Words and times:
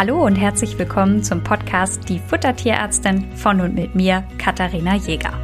Hallo 0.00 0.24
und 0.24 0.36
herzlich 0.36 0.78
willkommen 0.78 1.22
zum 1.22 1.44
Podcast 1.44 2.08
Die 2.08 2.20
Futtertierärztin 2.20 3.36
von 3.36 3.60
und 3.60 3.74
mit 3.74 3.94
mir, 3.94 4.26
Katharina 4.38 4.96
Jäger. 4.96 5.34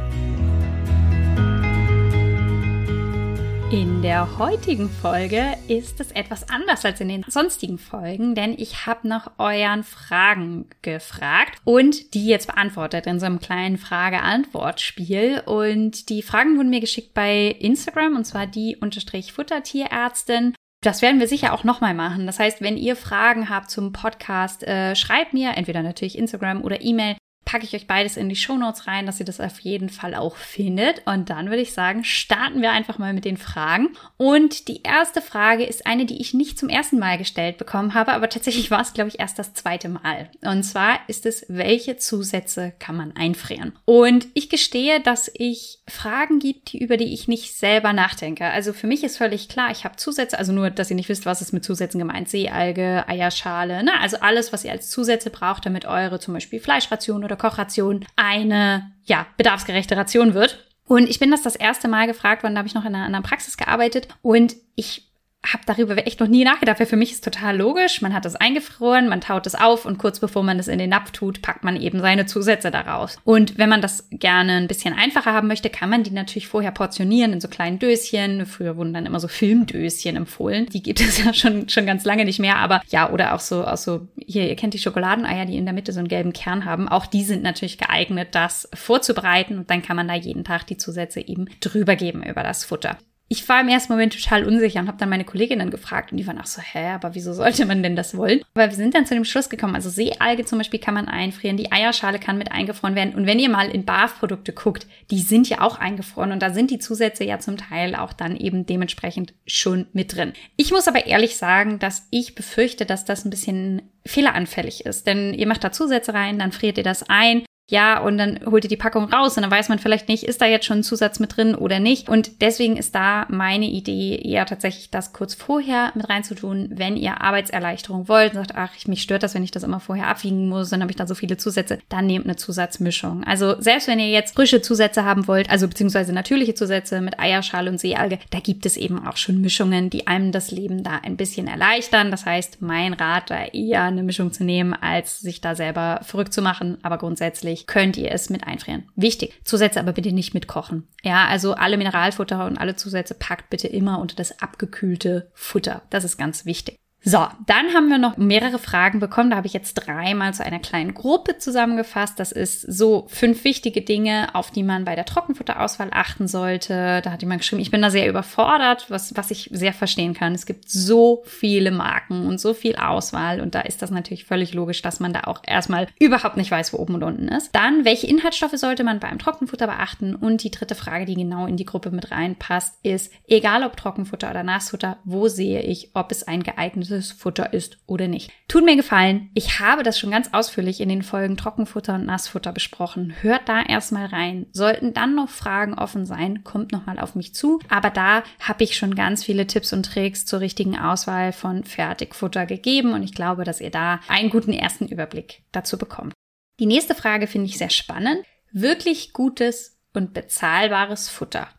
In 3.71 4.01
der 4.01 4.39
heutigen 4.39 4.89
Folge 4.89 5.45
ist 5.67 5.99
es 5.99 6.11
etwas 6.11 6.49
anders 6.49 6.83
als 6.85 6.99
in 6.99 7.09
den 7.09 7.23
sonstigen 7.27 7.77
Folgen, 7.77 8.33
denn 8.33 8.55
ich 8.57 8.87
habe 8.87 9.07
nach 9.07 9.33
euren 9.37 9.83
Fragen 9.83 10.65
gefragt 10.81 11.61
und 11.63 12.15
die 12.15 12.25
jetzt 12.25 12.47
beantwortet 12.47 13.05
in 13.05 13.19
so 13.19 13.27
einem 13.27 13.39
kleinen 13.39 13.77
Frage-Antwort-Spiel. 13.77 15.43
Und 15.45 16.09
die 16.09 16.23
Fragen 16.23 16.57
wurden 16.57 16.71
mir 16.71 16.81
geschickt 16.81 17.13
bei 17.13 17.55
Instagram 17.59 18.15
und 18.15 18.25
zwar 18.25 18.47
die 18.47 18.75
unterstrich 18.75 19.33
Futtertierärztin. 19.33 20.55
Das 20.81 21.01
werden 21.01 21.19
wir 21.19 21.27
sicher 21.27 21.53
auch 21.53 21.63
nochmal 21.63 21.93
machen. 21.93 22.27
Das 22.27 22.39
heißt, 22.39 22.61
wenn 22.61 22.77
ihr 22.77 22.95
Fragen 22.95 23.49
habt 23.49 23.71
zum 23.71 23.93
Podcast, 23.93 24.63
äh, 24.63 24.95
schreibt 24.95 25.33
mir 25.33 25.57
entweder 25.57 25.81
natürlich 25.81 26.17
Instagram 26.17 26.61
oder 26.61 26.81
E-Mail 26.81 27.17
packe 27.47 27.63
ich 27.63 27.73
euch 27.73 27.87
beides 27.87 28.17
in 28.17 28.27
die 28.27 28.35
Shownotes 28.35 28.87
rein, 28.87 29.05
dass 29.05 29.21
ihr 29.21 29.25
das 29.25 29.39
auf 29.39 29.59
jeden 29.61 29.87
Fall 29.87 30.13
auch 30.15 30.35
findet. 30.35 31.01
Und 31.05 31.29
dann 31.29 31.47
würde 31.47 31.61
ich 31.61 31.71
sagen, 31.71 32.03
starten 32.03 32.61
wir 32.61 32.71
einfach 32.71 32.97
mal 32.97 33.13
mit 33.13 33.23
den 33.23 33.37
Fragen. 33.37 33.95
Und 34.17 34.67
die 34.67 34.83
erste 34.83 35.21
Frage 35.21 35.63
ist 35.63 35.87
eine, 35.87 36.05
die 36.05 36.19
ich 36.19 36.33
nicht 36.33 36.59
zum 36.59 36.67
ersten 36.67 36.99
Mal 36.99 37.17
gestellt 37.17 37.57
bekommen 37.57 37.93
habe, 37.93 38.11
aber 38.11 38.27
tatsächlich 38.27 38.69
war 38.69 38.81
es, 38.81 38.91
glaube 38.91 39.07
ich, 39.07 39.21
erst 39.21 39.39
das 39.39 39.53
zweite 39.53 39.87
Mal. 39.87 40.29
Und 40.41 40.63
zwar 40.63 40.99
ist 41.07 41.25
es, 41.25 41.45
welche 41.47 41.95
Zusätze 41.95 42.73
kann 42.79 42.97
man 42.97 43.15
einfrieren? 43.15 43.71
Und 43.85 44.27
ich 44.33 44.49
gestehe, 44.49 44.99
dass 44.99 45.31
ich 45.33 45.79
Fragen 45.87 46.39
gibt, 46.39 46.73
über 46.73 46.97
die 46.97 47.13
ich 47.13 47.29
nicht 47.29 47.55
selber 47.55 47.93
nachdenke. 47.93 48.47
Also 48.47 48.73
für 48.73 48.87
mich 48.87 49.05
ist 49.05 49.15
völlig 49.15 49.47
klar, 49.47 49.71
ich 49.71 49.85
habe 49.85 49.95
Zusätze, 49.95 50.37
also 50.37 50.51
nur, 50.51 50.69
dass 50.69 50.89
ihr 50.89 50.97
nicht 50.97 51.07
wisst, 51.07 51.25
was 51.25 51.41
ist 51.41 51.53
mit 51.53 51.63
Zusätzen 51.63 51.99
gemeint. 51.99 52.27
Seealge, 52.27 53.07
Eierschale, 53.07 53.83
ne? 53.83 53.93
also 54.01 54.17
alles, 54.17 54.51
was 54.51 54.65
ihr 54.65 54.73
als 54.73 54.89
Zusätze 54.89 55.29
braucht, 55.29 55.65
damit 55.65 55.85
eure 55.85 56.19
zum 56.19 56.33
Beispiel 56.33 56.59
Fleischration 56.59 57.23
oder 57.23 57.36
Kochration 57.37 58.05
eine, 58.15 58.91
ja, 59.05 59.27
bedarfsgerechte 59.37 59.95
Ration 59.95 60.33
wird. 60.33 60.67
Und 60.85 61.09
ich 61.09 61.19
bin 61.19 61.31
das 61.31 61.41
das 61.41 61.55
erste 61.55 61.87
Mal 61.87 62.07
gefragt 62.07 62.43
worden, 62.43 62.55
da 62.55 62.59
habe 62.59 62.67
ich 62.67 62.75
noch 62.75 62.85
in 62.85 62.95
einer 62.95 63.05
anderen 63.05 63.23
Praxis 63.23 63.57
gearbeitet 63.57 64.07
und 64.21 64.55
ich 64.75 65.06
habe 65.45 65.63
darüber 65.65 66.05
echt 66.05 66.19
noch 66.19 66.27
nie 66.27 66.43
nachgedacht, 66.43 66.79
weil 66.79 66.87
für 66.87 66.97
mich 66.97 67.11
ist 67.11 67.23
total 67.23 67.57
logisch. 67.57 68.01
Man 68.01 68.13
hat 68.13 68.25
das 68.25 68.35
eingefroren, 68.35 69.07
man 69.07 69.21
taut 69.21 69.47
es 69.47 69.55
auf 69.55 69.85
und 69.85 69.97
kurz 69.97 70.19
bevor 70.19 70.43
man 70.43 70.59
es 70.59 70.67
in 70.67 70.79
den 70.79 70.89
Napf 70.89 71.11
tut, 71.11 71.41
packt 71.41 71.63
man 71.63 71.79
eben 71.79 72.01
seine 72.01 72.25
Zusätze 72.25 72.71
daraus. 72.71 73.17
Und 73.23 73.57
wenn 73.57 73.69
man 73.69 73.81
das 73.81 74.07
gerne 74.11 74.53
ein 74.53 74.67
bisschen 74.67 74.93
einfacher 74.93 75.33
haben 75.33 75.47
möchte, 75.47 75.69
kann 75.69 75.89
man 75.89 76.03
die 76.03 76.11
natürlich 76.11 76.47
vorher 76.47 76.71
portionieren 76.71 77.33
in 77.33 77.41
so 77.41 77.47
kleinen 77.47 77.79
Döschen. 77.79 78.45
Früher 78.45 78.77
wurden 78.77 78.93
dann 78.93 79.05
immer 79.05 79.19
so 79.19 79.27
Filmdöschen 79.27 80.15
empfohlen. 80.15 80.65
Die 80.67 80.83
gibt 80.83 80.99
es 80.99 81.17
ja 81.23 81.33
schon, 81.33 81.69
schon 81.69 81.85
ganz 81.85 82.03
lange 82.03 82.25
nicht 82.25 82.39
mehr, 82.39 82.57
aber 82.57 82.81
ja, 82.89 83.09
oder 83.11 83.33
auch 83.33 83.39
so, 83.39 83.65
auch 83.65 83.77
so, 83.77 84.07
hier, 84.17 84.47
ihr 84.47 84.55
kennt 84.55 84.73
die 84.73 84.79
Schokoladeneier, 84.79 85.45
die 85.45 85.57
in 85.57 85.65
der 85.65 85.73
Mitte 85.73 85.93
so 85.93 85.99
einen 85.99 86.07
gelben 86.07 86.33
Kern 86.33 86.65
haben. 86.65 86.89
Auch 86.89 87.05
die 87.05 87.23
sind 87.23 87.43
natürlich 87.43 87.77
geeignet, 87.77 88.29
das 88.31 88.67
vorzubereiten 88.73 89.57
und 89.57 89.69
dann 89.69 89.81
kann 89.81 89.95
man 89.95 90.07
da 90.07 90.15
jeden 90.15 90.43
Tag 90.43 90.67
die 90.67 90.77
Zusätze 90.77 91.21
eben 91.21 91.45
drüber 91.61 91.95
geben 91.95 92.23
über 92.23 92.43
das 92.43 92.65
Futter 92.65 92.97
ich 93.29 93.47
war 93.49 93.59
im 93.59 93.67
ersten 93.67 93.91
Moment 93.91 94.13
total 94.13 94.45
unsicher 94.45 94.79
und 94.79 94.87
habe 94.87 94.97
dann 94.97 95.09
meine 95.09 95.25
Kolleginnen 95.25 95.69
gefragt 95.69 96.11
und 96.11 96.17
die 96.17 96.25
waren 96.27 96.39
auch 96.39 96.45
so, 96.45 96.61
hä, 96.61 96.91
aber 96.91 97.13
wieso 97.13 97.33
sollte 97.33 97.65
man 97.65 97.83
denn 97.83 97.95
das 97.95 98.15
wollen? 98.15 98.41
Aber 98.53 98.69
wir 98.69 98.75
sind 98.75 98.95
dann 98.95 99.05
zu 99.05 99.13
dem 99.13 99.25
Schluss 99.25 99.49
gekommen, 99.49 99.75
also 99.75 99.89
Seealge 99.89 100.45
zum 100.45 100.57
Beispiel 100.57 100.79
kann 100.79 100.93
man 100.93 101.07
einfrieren, 101.07 101.57
die 101.57 101.71
Eierschale 101.71 102.19
kann 102.19 102.37
mit 102.37 102.51
eingefroren 102.51 102.95
werden 102.95 103.15
und 103.15 103.25
wenn 103.25 103.39
ihr 103.39 103.49
mal 103.49 103.69
in 103.69 103.85
BAF-Produkte 103.85 104.53
guckt, 104.53 104.87
die 105.11 105.19
sind 105.19 105.49
ja 105.49 105.61
auch 105.61 105.77
eingefroren 105.79 106.31
und 106.31 106.41
da 106.41 106.51
sind 106.51 106.71
die 106.71 106.79
Zusätze 106.79 107.23
ja 107.25 107.39
zum 107.39 107.57
Teil 107.57 107.95
auch 107.95 108.13
dann 108.13 108.37
eben 108.37 108.65
dementsprechend 108.65 109.33
schon 109.45 109.87
mit 109.93 110.15
drin. 110.15 110.33
Ich 110.55 110.71
muss 110.71 110.87
aber 110.87 111.05
ehrlich 111.05 111.37
sagen, 111.37 111.79
dass 111.79 112.07
ich 112.11 112.35
befürchte, 112.35 112.85
dass 112.85 113.05
das 113.05 113.25
ein 113.25 113.29
bisschen 113.29 113.81
fehleranfällig 114.05 114.85
ist, 114.85 115.05
denn 115.05 115.33
ihr 115.33 115.47
macht 115.47 115.63
da 115.63 115.71
Zusätze 115.71 116.13
rein, 116.13 116.39
dann 116.39 116.53
friert 116.53 116.77
ihr 116.77 116.83
das 116.83 117.09
ein 117.09 117.43
ja, 117.69 117.99
und 117.99 118.17
dann 118.17 118.39
holt 118.45 118.63
ihr 118.63 118.69
die 118.69 118.77
Packung 118.77 119.11
raus 119.11 119.35
und 119.35 119.43
dann 119.43 119.51
weiß 119.51 119.67
man 119.67 119.77
vielleicht 119.77 120.07
nicht, 120.07 120.23
ist 120.23 120.41
da 120.41 120.45
jetzt 120.45 120.65
schon 120.65 120.79
ein 120.79 120.83
Zusatz 120.83 121.19
mit 121.19 121.35
drin 121.35 121.53
oder 121.53 121.81
nicht. 121.81 122.07
Und 122.07 122.41
deswegen 122.41 122.77
ist 122.77 122.95
da 122.95 123.25
meine 123.27 123.65
Idee 123.65 124.15
eher 124.15 124.45
tatsächlich, 124.45 124.89
das 124.89 125.11
kurz 125.11 125.33
vorher 125.33 125.91
mit 125.93 126.07
reinzutun, 126.07 126.69
wenn 126.71 126.95
ihr 126.95 127.19
Arbeitserleichterung 127.19 128.07
wollt 128.07 128.33
und 128.33 128.37
sagt, 128.37 128.55
ach, 128.55 128.71
mich 128.87 129.01
stört 129.01 129.23
das, 129.23 129.35
wenn 129.35 129.43
ich 129.43 129.51
das 129.51 129.63
immer 129.63 129.81
vorher 129.81 130.07
abwiegen 130.07 130.47
muss, 130.47 130.69
dann 130.69 130.81
habe 130.81 130.91
ich 130.91 130.95
da 130.95 131.05
so 131.05 131.13
viele 131.13 131.35
Zusätze, 131.35 131.79
dann 131.89 132.07
nehmt 132.07 132.25
eine 132.25 132.37
Zusatzmischung. 132.37 133.25
Also 133.25 133.59
selbst 133.59 133.89
wenn 133.89 133.99
ihr 133.99 134.11
jetzt 134.11 134.35
frische 134.35 134.61
Zusätze 134.61 135.03
haben 135.03 135.27
wollt, 135.27 135.49
also 135.49 135.67
beziehungsweise 135.67 136.13
natürliche 136.13 136.53
Zusätze 136.53 137.01
mit 137.01 137.19
Eierschale 137.19 137.69
und 137.69 137.81
Seealge, 137.81 138.19
da 138.29 138.39
gibt 138.39 138.65
es 138.65 138.77
eben 138.77 139.05
auch 139.05 139.17
schon 139.17 139.41
Mischungen, 139.41 139.89
die 139.89 140.07
einem 140.07 140.31
das 140.31 140.51
Leben 140.51 140.83
da 140.83 141.01
ein 141.03 141.17
bisschen 141.17 141.47
erleichtern. 141.47 142.11
Das 142.11 142.25
heißt, 142.25 142.61
mein 142.61 142.93
Rat 142.93 143.29
da 143.29 143.43
eher 143.43 143.83
eine 143.83 144.03
Mischung 144.03 144.31
zu 144.31 144.45
nehmen, 144.45 144.73
als 144.73 145.19
sich 145.19 145.41
da 145.41 145.53
selber 145.53 145.99
verrückt 146.03 146.31
zu 146.31 146.41
machen. 146.41 146.77
Aber 146.81 146.97
grundsätzlich 146.97 147.56
natürlich 147.57 147.67
könnt 147.67 147.97
ihr 147.97 148.11
es 148.11 148.29
mit 148.29 148.45
einfrieren. 148.45 148.89
Wichtig. 148.95 149.33
Zusätze 149.43 149.79
aber 149.79 149.93
bitte 149.93 150.11
nicht 150.11 150.33
mit 150.33 150.47
kochen. 150.47 150.87
Ja, 151.03 151.27
also 151.27 151.53
alle 151.53 151.77
Mineralfutter 151.77 152.45
und 152.45 152.57
alle 152.57 152.75
Zusätze 152.75 153.15
packt 153.15 153.49
bitte 153.49 153.67
immer 153.67 153.99
unter 153.99 154.15
das 154.15 154.39
abgekühlte 154.41 155.31
Futter. 155.33 155.81
Das 155.89 156.03
ist 156.03 156.17
ganz 156.17 156.45
wichtig. 156.45 156.77
So, 157.03 157.25
dann 157.45 157.73
haben 157.73 157.87
wir 157.89 157.99
noch 157.99 158.17
mehrere 158.17 158.59
Fragen 158.59 158.99
bekommen. 158.99 159.29
Da 159.29 159.37
habe 159.37 159.47
ich 159.47 159.53
jetzt 159.53 159.75
dreimal 159.75 160.33
zu 160.33 160.43
einer 160.43 160.59
kleinen 160.59 160.93
Gruppe 160.93 161.37
zusammengefasst. 161.37 162.19
Das 162.19 162.33
ist 162.33 162.61
so 162.61 163.05
fünf 163.07 163.45
wichtige 163.45 163.81
Dinge, 163.81 164.35
auf 164.35 164.51
die 164.51 164.63
man 164.63 164.83
bei 164.83 164.95
der 164.95 165.05
Trockenfutterauswahl 165.05 165.89
achten 165.91 166.27
sollte. 166.27 167.01
Da 167.01 167.11
hat 167.11 167.21
jemand 167.21 167.41
geschrieben, 167.41 167.61
ich 167.61 167.71
bin 167.71 167.81
da 167.81 167.91
sehr 167.91 168.09
überfordert, 168.09 168.87
was, 168.89 169.15
was 169.15 169.31
ich 169.31 169.49
sehr 169.53 169.71
verstehen 169.71 170.15
kann. 170.15 170.33
Es 170.33 170.45
gibt 170.45 170.69
so 170.69 171.23
viele 171.25 171.71
Marken 171.71 172.27
und 172.27 172.41
so 172.41 172.53
viel 172.53 172.75
Auswahl 172.75 173.39
und 173.39 173.55
da 173.55 173.61
ist 173.61 173.81
das 173.81 173.91
natürlich 173.91 174.25
völlig 174.25 174.53
logisch, 174.53 174.81
dass 174.81 174.99
man 174.99 175.13
da 175.13 175.21
auch 175.25 175.41
erstmal 175.45 175.87
überhaupt 175.99 176.35
nicht 176.35 176.51
weiß, 176.51 176.73
wo 176.73 176.77
oben 176.77 176.95
und 176.95 177.03
unten 177.03 177.29
ist. 177.29 177.55
Dann, 177.55 177.85
welche 177.85 178.07
Inhaltsstoffe 178.07 178.57
sollte 178.57 178.83
man 178.83 178.99
beim 178.99 179.19
Trockenfutter 179.19 179.67
beachten? 179.67 180.13
Und 180.13 180.43
die 180.43 180.51
dritte 180.51 180.75
Frage, 180.75 181.05
die 181.05 181.15
genau 181.15 181.45
in 181.45 181.55
die 181.55 181.65
Gruppe 181.65 181.91
mit 181.91 182.11
reinpasst, 182.11 182.75
ist, 182.83 183.13
egal 183.29 183.63
ob 183.63 183.77
Trockenfutter 183.77 184.29
oder 184.29 184.43
Nassfutter, 184.43 184.97
wo 185.05 185.29
sehe 185.29 185.61
ich, 185.61 185.91
ob 185.93 186.11
es 186.11 186.23
ein 186.23 186.43
geeignetes 186.43 186.86
geeignetes 186.87 187.11
Futter 187.11 187.53
ist 187.53 187.77
oder 187.85 188.07
nicht. 188.07 188.31
Tut 188.47 188.65
mir 188.65 188.75
gefallen, 188.75 189.29
ich 189.33 189.59
habe 189.59 189.83
das 189.83 189.99
schon 189.99 190.11
ganz 190.11 190.29
ausführlich 190.33 190.81
in 190.81 190.89
den 190.89 191.03
Folgen 191.03 191.37
Trockenfutter 191.37 191.95
und 191.95 192.05
Nassfutter 192.05 192.51
besprochen. 192.51 193.13
Hört 193.21 193.47
da 193.47 193.61
erstmal 193.61 194.07
rein. 194.07 194.47
Sollten 194.51 194.93
dann 194.93 195.15
noch 195.15 195.29
Fragen 195.29 195.73
offen 195.73 196.05
sein, 196.05 196.43
kommt 196.43 196.71
nochmal 196.71 196.99
auf 196.99 197.15
mich 197.15 197.33
zu. 197.33 197.59
Aber 197.69 197.89
da 197.89 198.23
habe 198.39 198.63
ich 198.63 198.77
schon 198.77 198.95
ganz 198.95 199.23
viele 199.23 199.47
Tipps 199.47 199.73
und 199.73 199.85
Tricks 199.85 200.25
zur 200.25 200.39
richtigen 200.39 200.77
Auswahl 200.77 201.33
von 201.33 201.63
Fertigfutter 201.63 202.45
gegeben 202.45 202.93
und 202.93 203.03
ich 203.03 203.13
glaube, 203.13 203.43
dass 203.43 203.61
ihr 203.61 203.71
da 203.71 203.99
einen 204.07 204.29
guten 204.29 204.53
ersten 204.53 204.87
Überblick 204.87 205.43
dazu 205.51 205.77
bekommt. 205.77 206.13
Die 206.59 206.65
nächste 206.65 206.95
Frage 206.95 207.27
finde 207.27 207.47
ich 207.47 207.57
sehr 207.57 207.69
spannend. 207.69 208.23
Wirklich 208.51 209.13
gutes 209.13 209.77
und 209.93 210.13
bezahlbares 210.13 211.09
Futter. 211.09 211.49